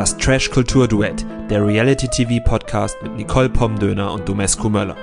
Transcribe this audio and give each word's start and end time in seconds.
Das 0.00 0.16
Trash-Kultur-Duett, 0.16 1.26
der 1.50 1.66
Reality-TV-Podcast 1.66 3.02
mit 3.02 3.16
Nicole 3.16 3.50
Pomdöner 3.50 4.14
und 4.14 4.26
Domescu 4.26 4.70
Möller. 4.70 4.96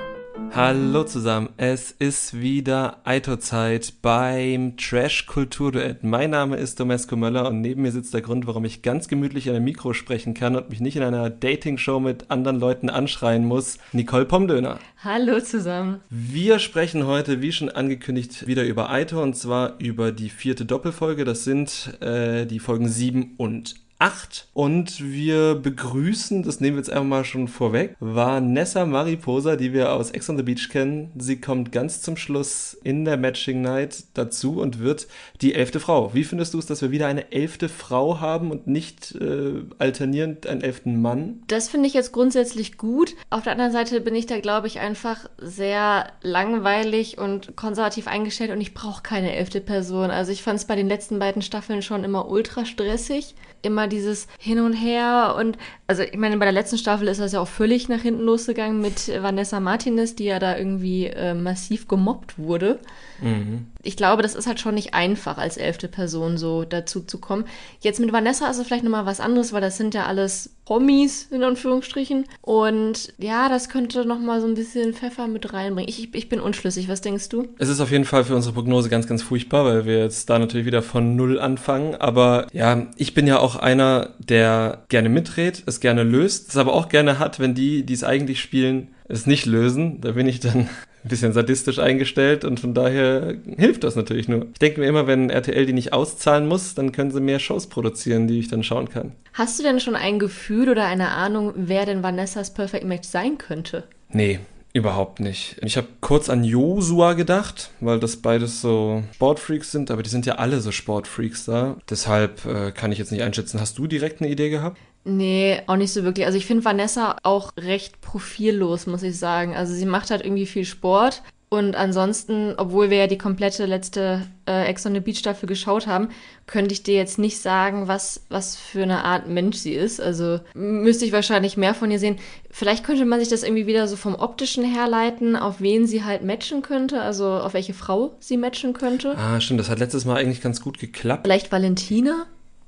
Hallo 0.52 1.04
zusammen, 1.04 1.50
es 1.56 1.92
ist 1.92 2.40
wieder 2.40 2.96
Aito-Zeit 3.04 3.92
beim 4.02 4.76
Trash-Kultur-Duett. 4.76 6.02
Mein 6.02 6.30
Name 6.30 6.56
ist 6.56 6.80
Domescu 6.80 7.14
Möller 7.14 7.46
und 7.46 7.60
neben 7.60 7.82
mir 7.82 7.92
sitzt 7.92 8.12
der 8.12 8.22
Grund, 8.22 8.48
warum 8.48 8.64
ich 8.64 8.82
ganz 8.82 9.06
gemütlich 9.06 9.46
in 9.46 9.54
einem 9.54 9.66
Mikro 9.66 9.92
sprechen 9.92 10.34
kann 10.34 10.56
und 10.56 10.68
mich 10.68 10.80
nicht 10.80 10.96
in 10.96 11.04
einer 11.04 11.30
Dating-Show 11.30 12.00
mit 12.00 12.32
anderen 12.32 12.58
Leuten 12.58 12.90
anschreien 12.90 13.44
muss. 13.44 13.78
Nicole 13.92 14.24
Pomdöner. 14.24 14.80
Hallo 15.04 15.38
zusammen. 15.38 16.00
Wir 16.10 16.58
sprechen 16.58 17.06
heute, 17.06 17.40
wie 17.40 17.52
schon 17.52 17.68
angekündigt, 17.68 18.48
wieder 18.48 18.64
über 18.64 18.90
Aito 18.90 19.22
und 19.22 19.36
zwar 19.36 19.78
über 19.78 20.10
die 20.10 20.28
vierte 20.28 20.64
Doppelfolge. 20.64 21.24
Das 21.24 21.44
sind 21.44 21.96
äh, 22.00 22.46
die 22.46 22.58
Folgen 22.58 22.88
7 22.88 23.34
und 23.36 23.76
8 23.98 24.46
und 24.54 25.02
wir 25.02 25.56
begrüßen, 25.56 26.44
das 26.44 26.60
nehmen 26.60 26.76
wir 26.76 26.80
jetzt 26.80 26.90
einfach 26.90 27.04
mal 27.04 27.24
schon 27.24 27.48
vorweg, 27.48 27.96
Vanessa 27.98 28.86
Mariposa, 28.86 29.56
die 29.56 29.72
wir 29.72 29.92
aus 29.92 30.12
Ex 30.12 30.30
on 30.30 30.36
the 30.36 30.44
Beach 30.44 30.68
kennen. 30.70 31.10
Sie 31.18 31.40
kommt 31.40 31.72
ganz 31.72 32.00
zum 32.00 32.16
Schluss 32.16 32.76
in 32.84 33.04
der 33.04 33.16
Matching 33.16 33.60
Night 33.60 34.04
dazu 34.14 34.60
und 34.60 34.78
wird 34.78 35.08
die 35.40 35.54
elfte 35.54 35.80
Frau. 35.80 36.14
Wie 36.14 36.22
findest 36.22 36.54
du 36.54 36.58
es, 36.58 36.66
dass 36.66 36.80
wir 36.80 36.92
wieder 36.92 37.08
eine 37.08 37.32
elfte 37.32 37.68
Frau 37.68 38.20
haben 38.20 38.52
und 38.52 38.68
nicht 38.68 39.16
äh, 39.16 39.62
alternierend 39.78 40.46
einen 40.46 40.60
elften 40.60 41.02
Mann? 41.02 41.42
Das 41.48 41.68
finde 41.68 41.88
ich 41.88 41.94
jetzt 41.94 42.12
grundsätzlich 42.12 42.78
gut. 42.78 43.16
Auf 43.30 43.42
der 43.42 43.52
anderen 43.52 43.72
Seite 43.72 44.00
bin 44.00 44.14
ich 44.14 44.26
da, 44.26 44.38
glaube 44.38 44.68
ich, 44.68 44.78
einfach 44.78 45.28
sehr 45.38 46.12
langweilig 46.22 47.18
und 47.18 47.56
konservativ 47.56 48.06
eingestellt 48.06 48.52
und 48.52 48.60
ich 48.60 48.74
brauche 48.74 49.02
keine 49.02 49.34
elfte 49.34 49.60
Person. 49.60 50.10
Also 50.12 50.30
ich 50.30 50.44
fand 50.44 50.60
es 50.60 50.66
bei 50.66 50.76
den 50.76 50.88
letzten 50.88 51.18
beiden 51.18 51.42
Staffeln 51.42 51.82
schon 51.82 52.04
immer 52.04 52.28
ultra 52.28 52.64
stressig 52.64 53.34
immer 53.62 53.87
dieses 53.88 54.28
Hin 54.38 54.60
und 54.60 54.74
Her 54.74 55.34
und 55.38 55.58
also 55.88 56.02
ich 56.02 56.18
meine, 56.18 56.36
bei 56.36 56.44
der 56.44 56.52
letzten 56.52 56.76
Staffel 56.76 57.08
ist 57.08 57.18
das 57.18 57.32
ja 57.32 57.40
auch 57.40 57.48
völlig 57.48 57.88
nach 57.88 58.02
hinten 58.02 58.22
losgegangen 58.22 58.82
mit 58.82 59.10
Vanessa 59.22 59.58
Martinez, 59.58 60.14
die 60.14 60.24
ja 60.24 60.38
da 60.38 60.56
irgendwie 60.56 61.06
äh, 61.06 61.32
massiv 61.32 61.88
gemobbt 61.88 62.38
wurde. 62.38 62.78
Mhm. 63.22 63.66
Ich 63.82 63.96
glaube, 63.96 64.22
das 64.22 64.34
ist 64.34 64.46
halt 64.46 64.60
schon 64.60 64.74
nicht 64.74 64.92
einfach, 64.92 65.38
als 65.38 65.56
elfte 65.56 65.88
Person 65.88 66.36
so 66.36 66.64
dazu 66.64 67.00
zu 67.00 67.18
kommen. 67.18 67.44
Jetzt 67.80 68.00
mit 68.00 68.12
Vanessa 68.12 68.50
ist 68.50 68.58
es 68.58 68.66
vielleicht 68.66 68.84
nochmal 68.84 69.06
was 69.06 69.18
anderes, 69.18 69.54
weil 69.54 69.62
das 69.62 69.78
sind 69.78 69.94
ja 69.94 70.04
alles 70.04 70.50
Promis, 70.68 71.28
in 71.30 71.42
Anführungsstrichen. 71.42 72.26
Und 72.42 73.14
ja, 73.16 73.48
das 73.48 73.70
könnte 73.70 74.04
nochmal 74.04 74.42
so 74.42 74.46
ein 74.46 74.54
bisschen 74.54 74.92
Pfeffer 74.92 75.26
mit 75.26 75.54
reinbringen. 75.54 75.88
Ich, 75.88 76.14
ich 76.14 76.28
bin 76.28 76.40
unschlüssig, 76.40 76.88
was 76.88 77.00
denkst 77.00 77.30
du? 77.30 77.48
Es 77.56 77.70
ist 77.70 77.80
auf 77.80 77.90
jeden 77.90 78.04
Fall 78.04 78.24
für 78.24 78.36
unsere 78.36 78.52
Prognose 78.52 78.90
ganz, 78.90 79.06
ganz 79.06 79.22
furchtbar, 79.22 79.64
weil 79.64 79.86
wir 79.86 80.00
jetzt 80.00 80.28
da 80.28 80.38
natürlich 80.38 80.66
wieder 80.66 80.82
von 80.82 81.16
Null 81.16 81.40
anfangen. 81.40 81.94
Aber 81.94 82.48
ja, 82.52 82.86
ich 82.96 83.14
bin 83.14 83.26
ja 83.26 83.38
auch 83.38 83.56
einer, 83.56 84.10
der 84.18 84.84
gerne 84.90 85.08
mitredet, 85.08 85.62
es 85.64 85.77
gerne 85.80 86.02
löst, 86.02 86.50
es 86.50 86.56
aber 86.56 86.74
auch 86.74 86.88
gerne 86.88 87.18
hat, 87.18 87.40
wenn 87.40 87.54
die, 87.54 87.84
die 87.84 87.94
es 87.94 88.04
eigentlich 88.04 88.40
spielen, 88.40 88.88
es 89.08 89.26
nicht 89.26 89.46
lösen. 89.46 90.00
Da 90.00 90.12
bin 90.12 90.28
ich 90.28 90.40
dann 90.40 90.68
ein 91.04 91.08
bisschen 91.08 91.32
sadistisch 91.32 91.78
eingestellt 91.78 92.44
und 92.44 92.60
von 92.60 92.74
daher 92.74 93.34
hilft 93.56 93.84
das 93.84 93.96
natürlich 93.96 94.28
nur. 94.28 94.46
Ich 94.52 94.58
denke 94.58 94.80
mir 94.80 94.86
immer, 94.86 95.06
wenn 95.06 95.30
RTL 95.30 95.66
die 95.66 95.72
nicht 95.72 95.92
auszahlen 95.92 96.46
muss, 96.46 96.74
dann 96.74 96.92
können 96.92 97.10
sie 97.10 97.20
mehr 97.20 97.38
Shows 97.38 97.68
produzieren, 97.68 98.28
die 98.28 98.38
ich 98.38 98.48
dann 98.48 98.62
schauen 98.62 98.88
kann. 98.88 99.12
Hast 99.32 99.58
du 99.58 99.62
denn 99.62 99.80
schon 99.80 99.96
ein 99.96 100.18
Gefühl 100.18 100.68
oder 100.68 100.86
eine 100.86 101.08
Ahnung, 101.08 101.52
wer 101.56 101.86
denn 101.86 102.02
Vanessas 102.02 102.52
Perfect 102.52 102.84
Match 102.84 103.08
sein 103.08 103.38
könnte? 103.38 103.84
Nee, 104.10 104.40
Überhaupt 104.74 105.18
nicht. 105.18 105.56
Ich 105.62 105.76
habe 105.78 105.88
kurz 106.00 106.28
an 106.28 106.44
Josua 106.44 107.14
gedacht, 107.14 107.70
weil 107.80 107.98
das 107.98 108.16
beides 108.16 108.60
so 108.60 109.02
Sportfreaks 109.14 109.72
sind, 109.72 109.90
aber 109.90 110.02
die 110.02 110.10
sind 110.10 110.26
ja 110.26 110.34
alle 110.34 110.60
so 110.60 110.72
Sportfreaks 110.72 111.46
da. 111.46 111.76
Deshalb 111.88 112.44
äh, 112.44 112.70
kann 112.70 112.92
ich 112.92 112.98
jetzt 112.98 113.10
nicht 113.10 113.22
einschätzen. 113.22 113.60
Hast 113.60 113.78
du 113.78 113.86
direkt 113.86 114.20
eine 114.20 114.30
Idee 114.30 114.50
gehabt? 114.50 114.78
Nee, 115.08 115.62
auch 115.66 115.76
nicht 115.76 115.92
so 115.92 116.04
wirklich. 116.04 116.26
Also 116.26 116.36
ich 116.36 116.44
finde 116.44 116.66
Vanessa 116.66 117.16
auch 117.22 117.52
recht 117.56 118.02
profillos, 118.02 118.86
muss 118.86 119.02
ich 119.02 119.18
sagen. 119.18 119.56
Also 119.56 119.72
sie 119.72 119.86
macht 119.86 120.10
halt 120.10 120.22
irgendwie 120.22 120.44
viel 120.44 120.66
Sport. 120.66 121.22
Und 121.50 121.76
ansonsten, 121.76 122.52
obwohl 122.58 122.90
wir 122.90 122.98
ja 122.98 123.06
die 123.06 123.16
komplette 123.16 123.64
letzte 123.64 124.26
äh, 124.46 124.66
Ex 124.66 124.84
on 124.84 124.92
the 124.92 125.00
Beach 125.00 125.16
Staffel 125.16 125.46
geschaut 125.46 125.86
haben, 125.86 126.10
könnte 126.46 126.74
ich 126.74 126.82
dir 126.82 126.96
jetzt 126.96 127.18
nicht 127.18 127.40
sagen, 127.40 127.88
was, 127.88 128.20
was 128.28 128.54
für 128.56 128.82
eine 128.82 129.02
Art 129.02 129.28
Mensch 129.28 129.56
sie 129.56 129.72
ist. 129.72 129.98
Also 129.98 130.40
müsste 130.52 131.06
ich 131.06 131.12
wahrscheinlich 131.12 131.56
mehr 131.56 131.72
von 131.72 131.90
ihr 131.90 131.98
sehen. 131.98 132.18
Vielleicht 132.50 132.84
könnte 132.84 133.06
man 133.06 133.18
sich 133.18 133.30
das 133.30 133.44
irgendwie 133.44 133.66
wieder 133.66 133.88
so 133.88 133.96
vom 133.96 134.14
optischen 134.14 134.62
herleiten, 134.62 135.36
auf 135.36 135.62
wen 135.62 135.86
sie 135.86 136.04
halt 136.04 136.22
matchen 136.22 136.60
könnte, 136.60 137.00
also 137.00 137.26
auf 137.38 137.54
welche 137.54 137.72
Frau 137.72 138.14
sie 138.20 138.36
matchen 138.36 138.74
könnte. 138.74 139.16
Ah, 139.16 139.40
stimmt, 139.40 139.60
das 139.60 139.70
hat 139.70 139.78
letztes 139.78 140.04
Mal 140.04 140.16
eigentlich 140.16 140.42
ganz 140.42 140.60
gut 140.60 140.78
geklappt. 140.78 141.22
Vielleicht 141.24 141.50
Valentina? 141.50 142.26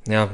Ja, 0.08 0.30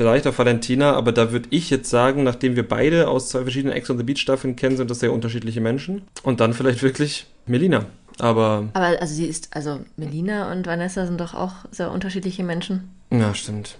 vielleicht 0.00 0.26
auch 0.26 0.38
Valentina, 0.38 0.94
aber 0.94 1.12
da 1.12 1.30
würde 1.30 1.48
ich 1.50 1.68
jetzt 1.68 1.90
sagen, 1.90 2.22
nachdem 2.22 2.56
wir 2.56 2.66
beide 2.66 3.06
aus 3.08 3.28
zwei 3.28 3.42
verschiedenen 3.42 3.76
Ex 3.76 3.90
on 3.90 3.98
the 3.98 4.02
Beach 4.02 4.18
Staffeln 4.18 4.56
kennen, 4.56 4.78
sind 4.78 4.90
das 4.90 5.00
sehr 5.00 5.12
unterschiedliche 5.12 5.60
Menschen. 5.60 6.00
Und 6.22 6.40
dann 6.40 6.54
vielleicht 6.54 6.82
wirklich 6.82 7.26
Melina. 7.44 7.84
Aber. 8.18 8.70
Aber 8.72 8.98
also 8.98 9.14
sie 9.14 9.26
ist, 9.26 9.54
also 9.54 9.80
Melina 9.96 10.50
und 10.52 10.66
Vanessa 10.66 11.04
sind 11.04 11.20
doch 11.20 11.34
auch 11.34 11.52
sehr 11.70 11.90
unterschiedliche 11.90 12.42
Menschen. 12.44 12.88
Ja, 13.12 13.34
stimmt. 13.34 13.76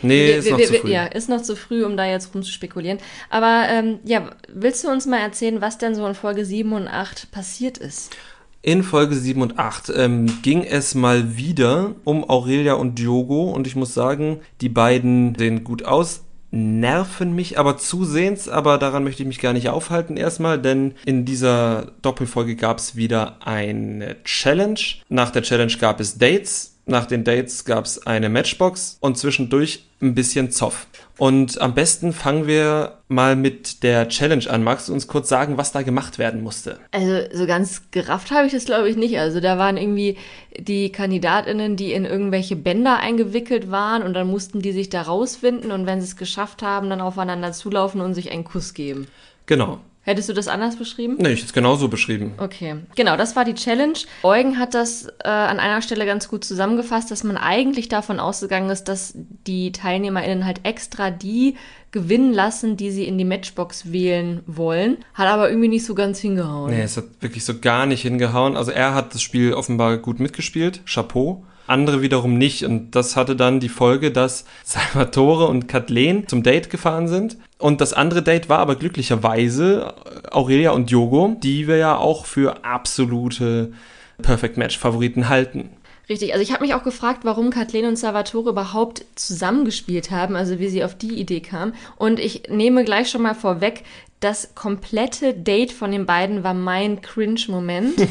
Nee, 0.00 0.28
wir, 0.28 0.36
ist 0.36 0.50
noch 0.50 0.58
wir, 0.58 0.66
zu 0.66 0.74
früh. 0.74 0.92
Ja, 0.92 1.06
ist 1.06 1.28
noch 1.28 1.42
zu 1.42 1.56
früh, 1.56 1.84
um 1.84 1.96
da 1.96 2.06
jetzt 2.06 2.32
rumzuspekulieren. 2.32 2.98
Aber 3.28 3.64
ähm, 3.68 3.98
ja, 4.04 4.30
willst 4.46 4.84
du 4.84 4.90
uns 4.92 5.06
mal 5.06 5.18
erzählen, 5.18 5.60
was 5.60 5.78
denn 5.78 5.96
so 5.96 6.06
in 6.06 6.14
Folge 6.14 6.44
7 6.44 6.72
und 6.72 6.86
8 6.86 7.32
passiert 7.32 7.78
ist? 7.78 8.16
In 8.64 8.82
Folge 8.82 9.14
7 9.14 9.42
und 9.42 9.58
8 9.58 9.92
ähm, 9.94 10.40
ging 10.40 10.64
es 10.64 10.94
mal 10.94 11.36
wieder 11.36 11.96
um 12.04 12.24
Aurelia 12.30 12.72
und 12.72 12.98
Diogo 12.98 13.50
und 13.50 13.66
ich 13.66 13.76
muss 13.76 13.92
sagen, 13.92 14.40
die 14.62 14.70
beiden 14.70 15.34
sehen 15.34 15.64
gut 15.64 15.84
aus, 15.84 16.22
nerven 16.50 17.34
mich 17.34 17.58
aber 17.58 17.76
zusehends, 17.76 18.48
aber 18.48 18.78
daran 18.78 19.04
möchte 19.04 19.22
ich 19.22 19.26
mich 19.26 19.40
gar 19.40 19.52
nicht 19.52 19.68
aufhalten 19.68 20.16
erstmal, 20.16 20.58
denn 20.58 20.94
in 21.04 21.26
dieser 21.26 21.92
Doppelfolge 22.00 22.56
gab 22.56 22.78
es 22.78 22.96
wieder 22.96 23.46
eine 23.46 24.16
Challenge. 24.24 24.80
Nach 25.10 25.30
der 25.30 25.42
Challenge 25.42 25.74
gab 25.78 26.00
es 26.00 26.16
Dates 26.16 26.74
nach 26.86 27.06
den 27.06 27.24
Dates 27.24 27.64
gab 27.64 27.86
es 27.86 28.06
eine 28.06 28.28
Matchbox 28.28 28.98
und 29.00 29.16
zwischendurch 29.16 29.86
ein 30.02 30.14
bisschen 30.14 30.50
Zoff. 30.50 30.86
Und 31.16 31.60
am 31.60 31.74
besten 31.74 32.12
fangen 32.12 32.46
wir 32.46 32.98
mal 33.08 33.36
mit 33.36 33.82
der 33.84 34.08
Challenge 34.08 34.50
an. 34.50 34.64
Magst 34.64 34.88
du 34.88 34.92
uns 34.92 35.06
kurz 35.06 35.28
sagen, 35.28 35.56
was 35.56 35.70
da 35.70 35.82
gemacht 35.82 36.18
werden 36.18 36.42
musste? 36.42 36.78
Also 36.90 37.20
so 37.32 37.46
ganz 37.46 37.82
gerafft 37.92 38.32
habe 38.32 38.46
ich 38.46 38.52
das 38.52 38.64
glaube 38.64 38.88
ich 38.88 38.96
nicht. 38.96 39.18
Also 39.18 39.40
da 39.40 39.56
waren 39.56 39.76
irgendwie 39.76 40.16
die 40.58 40.90
Kandidatinnen, 40.90 41.76
die 41.76 41.92
in 41.92 42.04
irgendwelche 42.04 42.56
Bänder 42.56 42.98
eingewickelt 42.98 43.70
waren 43.70 44.02
und 44.02 44.14
dann 44.14 44.26
mussten 44.26 44.60
die 44.60 44.72
sich 44.72 44.88
da 44.88 45.02
rausfinden 45.02 45.70
und 45.70 45.86
wenn 45.86 46.00
sie 46.00 46.08
es 46.08 46.16
geschafft 46.16 46.62
haben, 46.62 46.90
dann 46.90 47.00
aufeinander 47.00 47.52
zulaufen 47.52 48.00
und 48.00 48.14
sich 48.14 48.32
einen 48.32 48.44
Kuss 48.44 48.74
geben. 48.74 49.06
Genau. 49.46 49.78
Hättest 50.04 50.28
du 50.28 50.34
das 50.34 50.48
anders 50.48 50.76
beschrieben? 50.76 51.16
Nee, 51.18 51.30
ich 51.30 51.38
hätte 51.38 51.46
es 51.46 51.52
genauso 51.54 51.88
beschrieben. 51.88 52.34
Okay, 52.36 52.76
genau, 52.94 53.16
das 53.16 53.36
war 53.36 53.44
die 53.46 53.54
Challenge. 53.54 53.98
Eugen 54.22 54.58
hat 54.58 54.74
das 54.74 55.06
äh, 55.24 55.28
an 55.28 55.58
einer 55.58 55.80
Stelle 55.80 56.04
ganz 56.04 56.28
gut 56.28 56.44
zusammengefasst, 56.44 57.10
dass 57.10 57.24
man 57.24 57.38
eigentlich 57.38 57.88
davon 57.88 58.20
ausgegangen 58.20 58.68
ist, 58.68 58.84
dass 58.84 59.14
die 59.14 59.72
TeilnehmerInnen 59.72 60.44
halt 60.44 60.60
extra 60.64 61.10
die 61.10 61.56
gewinnen 61.90 62.34
lassen, 62.34 62.76
die 62.76 62.90
sie 62.90 63.04
in 63.04 63.16
die 63.16 63.24
Matchbox 63.24 63.92
wählen 63.92 64.42
wollen. 64.46 64.98
Hat 65.14 65.28
aber 65.28 65.48
irgendwie 65.48 65.68
nicht 65.68 65.86
so 65.86 65.94
ganz 65.94 66.18
hingehauen. 66.18 66.70
Nee, 66.70 66.82
es 66.82 66.98
hat 66.98 67.04
wirklich 67.20 67.44
so 67.44 67.58
gar 67.58 67.86
nicht 67.86 68.02
hingehauen. 68.02 68.56
Also 68.56 68.72
er 68.72 68.94
hat 68.94 69.14
das 69.14 69.22
Spiel 69.22 69.54
offenbar 69.54 69.96
gut 69.96 70.20
mitgespielt. 70.20 70.82
Chapeau 70.86 71.44
andere 71.66 72.02
wiederum 72.02 72.36
nicht. 72.36 72.64
Und 72.64 72.92
das 72.92 73.16
hatte 73.16 73.36
dann 73.36 73.60
die 73.60 73.68
Folge, 73.68 74.10
dass 74.10 74.44
Salvatore 74.64 75.46
und 75.46 75.68
Kathleen 75.68 76.28
zum 76.28 76.42
Date 76.42 76.70
gefahren 76.70 77.08
sind. 77.08 77.36
Und 77.64 77.80
das 77.80 77.94
andere 77.94 78.22
Date 78.22 78.50
war 78.50 78.58
aber 78.58 78.76
glücklicherweise 78.76 79.94
Aurelia 80.30 80.72
und 80.72 80.90
Diogo, 80.90 81.34
die 81.42 81.66
wir 81.66 81.78
ja 81.78 81.96
auch 81.96 82.26
für 82.26 82.62
absolute 82.62 83.72
Perfect 84.20 84.58
Match 84.58 84.76
Favoriten 84.76 85.30
halten. 85.30 85.70
Richtig, 86.06 86.34
also 86.34 86.42
ich 86.42 86.52
habe 86.52 86.62
mich 86.62 86.74
auch 86.74 86.82
gefragt, 86.82 87.20
warum 87.22 87.48
Kathleen 87.48 87.86
und 87.86 87.96
Salvatore 87.96 88.50
überhaupt 88.50 89.06
zusammengespielt 89.14 90.10
haben, 90.10 90.36
also 90.36 90.58
wie 90.58 90.68
sie 90.68 90.84
auf 90.84 90.94
die 90.94 91.14
Idee 91.14 91.40
kam. 91.40 91.72
Und 91.96 92.20
ich 92.20 92.50
nehme 92.50 92.84
gleich 92.84 93.08
schon 93.08 93.22
mal 93.22 93.32
vorweg, 93.32 93.84
das 94.20 94.54
komplette 94.54 95.32
Date 95.32 95.72
von 95.72 95.90
den 95.90 96.04
beiden 96.04 96.44
war 96.44 96.52
mein 96.52 97.00
Cringe-Moment. 97.00 97.94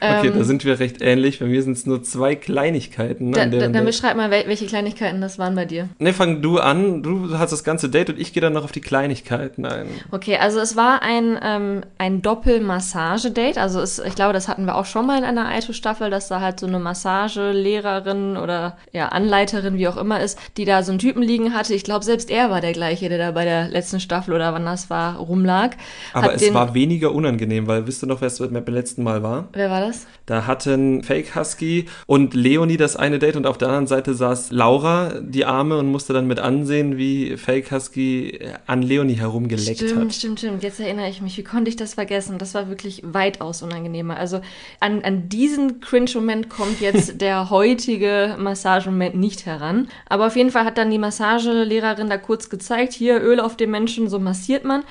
Okay, 0.00 0.28
ähm, 0.28 0.38
da 0.38 0.44
sind 0.44 0.64
wir 0.64 0.78
recht 0.78 1.00
ähnlich. 1.00 1.38
Bei 1.40 1.46
mir 1.46 1.62
sind 1.62 1.72
es 1.72 1.86
nur 1.86 2.02
zwei 2.02 2.34
Kleinigkeiten. 2.36 3.32
Da, 3.32 3.46
da, 3.46 3.68
dann 3.68 3.84
beschreib 3.84 4.16
mal, 4.16 4.30
welche 4.30 4.66
Kleinigkeiten 4.66 5.20
das 5.20 5.38
waren 5.38 5.54
bei 5.54 5.64
dir. 5.64 5.88
Ne, 5.98 6.12
fang 6.12 6.40
du 6.40 6.58
an. 6.58 7.02
Du 7.02 7.36
hast 7.38 7.52
das 7.52 7.64
ganze 7.64 7.88
Date 7.88 8.10
und 8.10 8.20
ich 8.20 8.32
gehe 8.32 8.40
dann 8.40 8.52
noch 8.52 8.64
auf 8.64 8.72
die 8.72 8.80
Kleinigkeiten 8.80 9.66
ein. 9.66 9.88
Okay, 10.10 10.36
also 10.36 10.60
es 10.60 10.76
war 10.76 11.02
ein, 11.02 11.38
ähm, 11.42 11.82
ein 11.98 12.22
Doppel-Massage-Date. 12.22 13.58
Also 13.58 13.80
es, 13.80 13.98
ich 13.98 14.14
glaube, 14.14 14.32
das 14.32 14.48
hatten 14.48 14.64
wir 14.66 14.76
auch 14.76 14.86
schon 14.86 15.06
mal 15.06 15.18
in 15.18 15.24
einer 15.24 15.48
Aito-Staffel, 15.48 16.10
dass 16.10 16.28
da 16.28 16.40
halt 16.40 16.60
so 16.60 16.66
eine 16.66 16.78
Massagelehrerin 16.78 18.36
oder 18.36 18.76
ja, 18.92 19.08
Anleiterin, 19.08 19.78
wie 19.78 19.88
auch 19.88 19.96
immer 19.96 20.20
ist, 20.20 20.38
die 20.56 20.64
da 20.64 20.82
so 20.82 20.92
einen 20.92 20.98
Typen 20.98 21.22
liegen 21.22 21.54
hatte. 21.54 21.74
Ich 21.74 21.84
glaube, 21.84 22.04
selbst 22.04 22.30
er 22.30 22.50
war 22.50 22.60
der 22.60 22.72
gleiche, 22.72 23.08
der 23.08 23.18
da 23.18 23.30
bei 23.32 23.44
der 23.44 23.68
letzten 23.68 24.00
Staffel 24.00 24.34
oder 24.34 24.52
wann 24.52 24.64
das 24.64 24.90
war, 24.90 25.16
rumlag. 25.16 25.70
Aber 26.12 26.32
Hat 26.32 26.42
es 26.42 26.54
war 26.54 26.74
weniger 26.74 27.12
unangenehm, 27.12 27.66
weil 27.66 27.86
wisst 27.86 28.02
ihr 28.02 28.06
noch, 28.06 28.20
wer 28.20 28.28
es 28.28 28.38
beim 28.38 28.64
letzten 28.66 29.02
Mal 29.02 29.22
war? 29.22 29.48
Wer 29.52 29.70
war 29.70 29.80
das? 29.80 29.87
Das? 29.88 30.06
Da 30.26 30.46
hatten 30.46 31.02
Fake 31.02 31.34
Husky 31.34 31.86
und 32.06 32.34
Leonie 32.34 32.76
das 32.76 32.96
eine 32.96 33.18
Date 33.18 33.36
und 33.36 33.46
auf 33.46 33.58
der 33.58 33.68
anderen 33.68 33.86
Seite 33.86 34.14
saß 34.14 34.50
Laura, 34.50 35.14
die 35.20 35.44
Arme, 35.44 35.78
und 35.78 35.86
musste 35.86 36.12
dann 36.12 36.26
mit 36.26 36.38
ansehen, 36.38 36.98
wie 36.98 37.36
Fake 37.36 37.70
Husky 37.70 38.38
an 38.66 38.82
Leonie 38.82 39.14
herumgeleckt 39.14 39.78
stimmt, 39.78 39.96
hat. 39.96 40.14
Stimmt, 40.14 40.40
stimmt, 40.40 40.62
Jetzt 40.62 40.80
erinnere 40.80 41.08
ich 41.08 41.22
mich. 41.22 41.36
Wie 41.38 41.44
konnte 41.44 41.68
ich 41.68 41.76
das 41.76 41.94
vergessen? 41.94 42.38
Das 42.38 42.54
war 42.54 42.68
wirklich 42.68 43.02
weitaus 43.04 43.62
unangenehmer. 43.62 44.16
Also 44.16 44.40
an, 44.80 45.02
an 45.02 45.28
diesen 45.28 45.80
Cringe-Moment 45.80 46.50
kommt 46.50 46.80
jetzt 46.80 47.20
der 47.20 47.50
heutige 47.50 48.36
Massagemoment 48.38 49.14
nicht 49.14 49.46
heran. 49.46 49.88
Aber 50.08 50.26
auf 50.26 50.36
jeden 50.36 50.50
Fall 50.50 50.64
hat 50.64 50.78
dann 50.78 50.90
die 50.90 50.98
Massagelehrerin 50.98 52.08
da 52.10 52.18
kurz 52.18 52.50
gezeigt, 52.50 52.92
hier 52.92 53.20
Öl 53.22 53.40
auf 53.40 53.56
dem 53.56 53.70
Menschen, 53.70 54.08
so 54.08 54.18
massiert 54.18 54.64
man. 54.64 54.82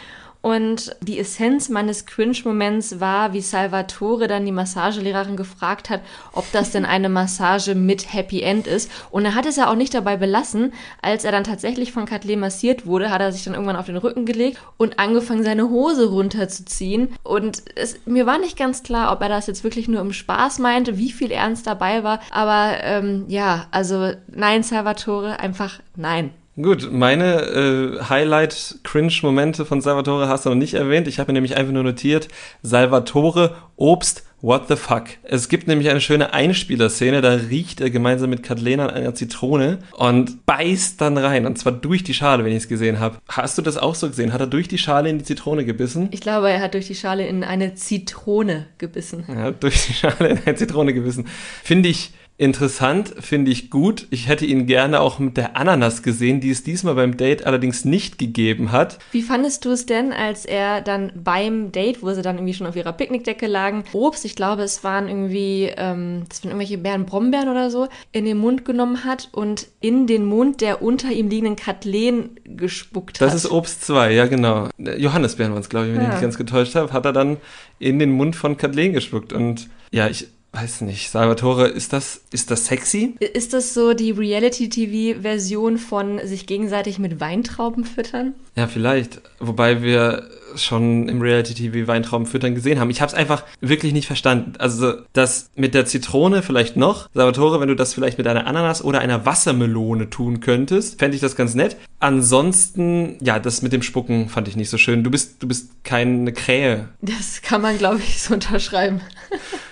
Und 0.47 0.95
die 1.01 1.19
Essenz 1.19 1.67
meines 1.67 2.05
Cringe-Moments 2.05 3.01
war, 3.01 3.33
wie 3.33 3.41
Salvatore 3.41 4.27
dann 4.27 4.45
die 4.45 4.53
Massagelehrerin 4.53 5.35
gefragt 5.35 5.89
hat, 5.89 5.99
ob 6.31 6.49
das 6.53 6.71
denn 6.71 6.85
eine 6.85 7.09
Massage 7.09 7.75
mit 7.75 8.13
Happy 8.13 8.43
End 8.43 8.65
ist. 8.65 8.89
Und 9.11 9.25
er 9.25 9.35
hat 9.35 9.45
es 9.45 9.57
ja 9.57 9.69
auch 9.69 9.75
nicht 9.75 9.93
dabei 9.93 10.15
belassen. 10.15 10.71
Als 11.01 11.25
er 11.25 11.33
dann 11.33 11.43
tatsächlich 11.43 11.91
von 11.91 12.05
Kathleen 12.05 12.39
massiert 12.39 12.85
wurde, 12.85 13.09
hat 13.09 13.19
er 13.19 13.33
sich 13.33 13.43
dann 13.43 13.55
irgendwann 13.55 13.75
auf 13.75 13.87
den 13.87 13.97
Rücken 13.97 14.25
gelegt 14.25 14.57
und 14.77 14.99
angefangen, 14.99 15.43
seine 15.43 15.69
Hose 15.69 16.07
runterzuziehen. 16.07 17.09
Und 17.23 17.63
es, 17.75 17.99
mir 18.05 18.25
war 18.25 18.37
nicht 18.37 18.57
ganz 18.57 18.83
klar, 18.83 19.11
ob 19.11 19.21
er 19.21 19.27
das 19.27 19.47
jetzt 19.47 19.65
wirklich 19.65 19.89
nur 19.89 19.99
im 19.99 20.13
Spaß 20.13 20.59
meinte, 20.59 20.97
wie 20.97 21.11
viel 21.11 21.31
Ernst 21.31 21.67
dabei 21.67 22.05
war. 22.05 22.21
Aber 22.31 22.77
ähm, 22.83 23.25
ja, 23.27 23.67
also 23.71 24.13
nein, 24.29 24.63
Salvatore, 24.63 25.41
einfach 25.41 25.81
nein. 25.97 26.31
Gut, 26.59 26.91
meine 26.91 27.41
äh, 27.43 28.03
Highlight-Cringe-Momente 28.09 29.63
von 29.63 29.79
Salvatore 29.79 30.27
hast 30.27 30.47
du 30.47 30.49
noch 30.49 30.55
nicht 30.55 30.73
erwähnt. 30.73 31.07
Ich 31.07 31.19
habe 31.19 31.31
mir 31.31 31.33
nämlich 31.33 31.55
einfach 31.55 31.71
nur 31.71 31.83
notiert, 31.83 32.29
Salvatore, 32.63 33.55
Obst, 33.75 34.23
what 34.41 34.67
the 34.67 34.75
fuck. 34.75 35.03
Es 35.21 35.49
gibt 35.49 35.67
nämlich 35.67 35.87
eine 35.91 36.01
schöne 36.01 36.33
Einspielerszene, 36.33 37.21
da 37.21 37.33
riecht 37.33 37.79
er 37.79 37.91
gemeinsam 37.91 38.31
mit 38.31 38.41
Kathleen 38.41 38.79
an 38.79 38.89
einer 38.89 39.13
Zitrone 39.13 39.77
und 39.91 40.47
beißt 40.47 40.99
dann 40.99 41.19
rein. 41.19 41.45
Und 41.45 41.59
zwar 41.59 41.73
durch 41.73 42.03
die 42.03 42.15
Schale, 42.15 42.43
wenn 42.43 42.51
ich 42.51 42.63
es 42.63 42.67
gesehen 42.67 42.99
habe. 42.99 43.17
Hast 43.29 43.59
du 43.59 43.61
das 43.61 43.77
auch 43.77 43.93
so 43.93 44.07
gesehen? 44.07 44.33
Hat 44.33 44.41
er 44.41 44.47
durch 44.47 44.67
die 44.67 44.79
Schale 44.79 45.09
in 45.09 45.19
die 45.19 45.25
Zitrone 45.25 45.63
gebissen? 45.63 46.07
Ich 46.09 46.21
glaube, 46.21 46.49
er 46.49 46.59
hat 46.59 46.73
durch 46.73 46.87
die 46.87 46.95
Schale 46.95 47.27
in 47.27 47.43
eine 47.43 47.75
Zitrone 47.75 48.65
gebissen. 48.79 49.25
Er 49.27 49.43
hat 49.43 49.61
durch 49.61 49.85
die 49.85 49.93
Schale 49.93 50.29
in 50.29 50.39
eine 50.43 50.55
Zitrone 50.55 50.95
gebissen. 50.95 51.27
Finde 51.63 51.89
ich 51.89 52.13
Interessant, 52.39 53.15
finde 53.19 53.49
ich 53.49 53.71
gut. 53.71 54.05
Ich 54.11 54.27
hätte 54.27 54.45
ihn 54.45 54.67
gerne 54.67 54.99
auch 54.99 55.17
mit 55.17 55.37
der 55.37 55.57
Ananas 55.57 56.03
gesehen, 56.03 56.39
die 56.39 56.51
es 56.51 56.63
diesmal 56.63 56.93
beim 56.93 57.17
Date 57.17 57.47
allerdings 57.47 57.83
nicht 57.83 58.19
gegeben 58.19 58.71
hat. 58.71 58.99
Wie 59.11 59.23
fandest 59.23 59.65
du 59.65 59.71
es 59.71 59.87
denn, 59.87 60.13
als 60.13 60.45
er 60.45 60.81
dann 60.81 61.11
beim 61.15 61.71
Date, 61.71 62.03
wo 62.03 62.13
sie 62.13 62.21
dann 62.21 62.35
irgendwie 62.35 62.53
schon 62.53 62.67
auf 62.67 62.75
ihrer 62.75 62.93
Picknickdecke 62.93 63.47
lagen, 63.47 63.85
Obst, 63.91 64.23
ich 64.23 64.35
glaube, 64.35 64.61
es 64.61 64.83
waren 64.83 65.07
irgendwie, 65.07 65.71
ähm, 65.77 66.25
das 66.29 66.43
waren 66.43 66.51
irgendwelche 66.51 66.77
Beeren, 66.77 67.07
Brombeeren 67.07 67.49
oder 67.49 67.71
so, 67.71 67.87
in 68.11 68.25
den 68.25 68.37
Mund 68.37 68.65
genommen 68.65 69.03
hat 69.03 69.29
und 69.31 69.67
in 69.79 70.05
den 70.05 70.23
Mund 70.23 70.61
der 70.61 70.83
unter 70.83 71.11
ihm 71.11 71.29
liegenden 71.29 71.55
Kathleen 71.55 72.39
gespuckt 72.43 73.19
das 73.19 73.29
hat? 73.29 73.35
Das 73.35 73.45
ist 73.45 73.51
Obst 73.51 73.83
2, 73.85 74.13
ja 74.13 74.27
genau. 74.27 74.69
Johannisbeeren 74.77 75.53
waren 75.53 75.61
es, 75.61 75.69
glaube 75.69 75.87
ich, 75.87 75.93
wenn 75.93 76.01
ja. 76.01 76.09
ich 76.09 76.13
mich 76.13 76.21
ganz 76.21 76.37
getäuscht 76.37 76.75
habe, 76.75 76.93
hat 76.93 77.05
er 77.05 77.13
dann 77.13 77.37
in 77.79 77.97
den 77.97 78.11
Mund 78.11 78.35
von 78.35 78.57
Kathleen 78.57 78.93
gespuckt. 78.93 79.33
Und 79.33 79.69
ja, 79.91 80.07
ich 80.07 80.27
weiß 80.61 80.81
nicht, 80.81 81.11
Salvatore, 81.11 81.67
ist 81.67 81.93
das, 81.93 82.21
ist 82.31 82.49
das 82.49 82.65
sexy? 82.65 83.15
Ist 83.19 83.53
das 83.53 83.73
so 83.73 83.93
die 83.93 84.11
Reality-TV-Version 84.11 85.77
von 85.77 86.19
sich 86.25 86.47
gegenseitig 86.47 86.97
mit 86.97 87.19
Weintrauben 87.19 87.85
füttern? 87.85 88.33
Ja, 88.55 88.67
vielleicht. 88.67 89.21
Wobei 89.39 89.83
wir 89.83 90.27
schon 90.55 91.07
im 91.09 91.21
Reality-TV 91.21 91.87
Weintrauben 91.87 92.25
füttern 92.25 92.55
gesehen 92.55 92.79
haben. 92.79 92.89
Ich 92.89 93.01
habe 93.01 93.09
es 93.09 93.13
einfach 93.13 93.43
wirklich 93.61 93.93
nicht 93.93 94.07
verstanden. 94.07 94.53
Also 94.57 94.93
das 95.13 95.49
mit 95.55 95.75
der 95.75 95.85
Zitrone 95.85 96.41
vielleicht 96.41 96.75
noch. 96.75 97.07
Salvatore, 97.13 97.59
wenn 97.59 97.67
du 97.67 97.75
das 97.75 97.93
vielleicht 97.93 98.17
mit 98.17 98.25
einer 98.27 98.47
Ananas 98.47 98.83
oder 98.83 98.99
einer 98.99 99.25
Wassermelone 99.25 100.09
tun 100.09 100.39
könntest, 100.39 100.97
fände 100.97 101.15
ich 101.15 101.21
das 101.21 101.35
ganz 101.35 101.53
nett. 101.53 101.77
Ansonsten, 101.99 103.17
ja, 103.21 103.37
das 103.37 103.61
mit 103.61 103.73
dem 103.73 103.83
Spucken 103.83 104.29
fand 104.29 104.47
ich 104.47 104.55
nicht 104.55 104.69
so 104.69 104.77
schön. 104.77 105.03
Du 105.03 105.11
bist, 105.11 105.43
du 105.43 105.47
bist 105.47 105.83
keine 105.83 106.33
Krähe. 106.33 106.89
Das 107.01 107.41
kann 107.43 107.61
man, 107.61 107.77
glaube 107.77 107.99
ich, 107.99 108.21
so 108.21 108.33
unterschreiben. 108.33 109.01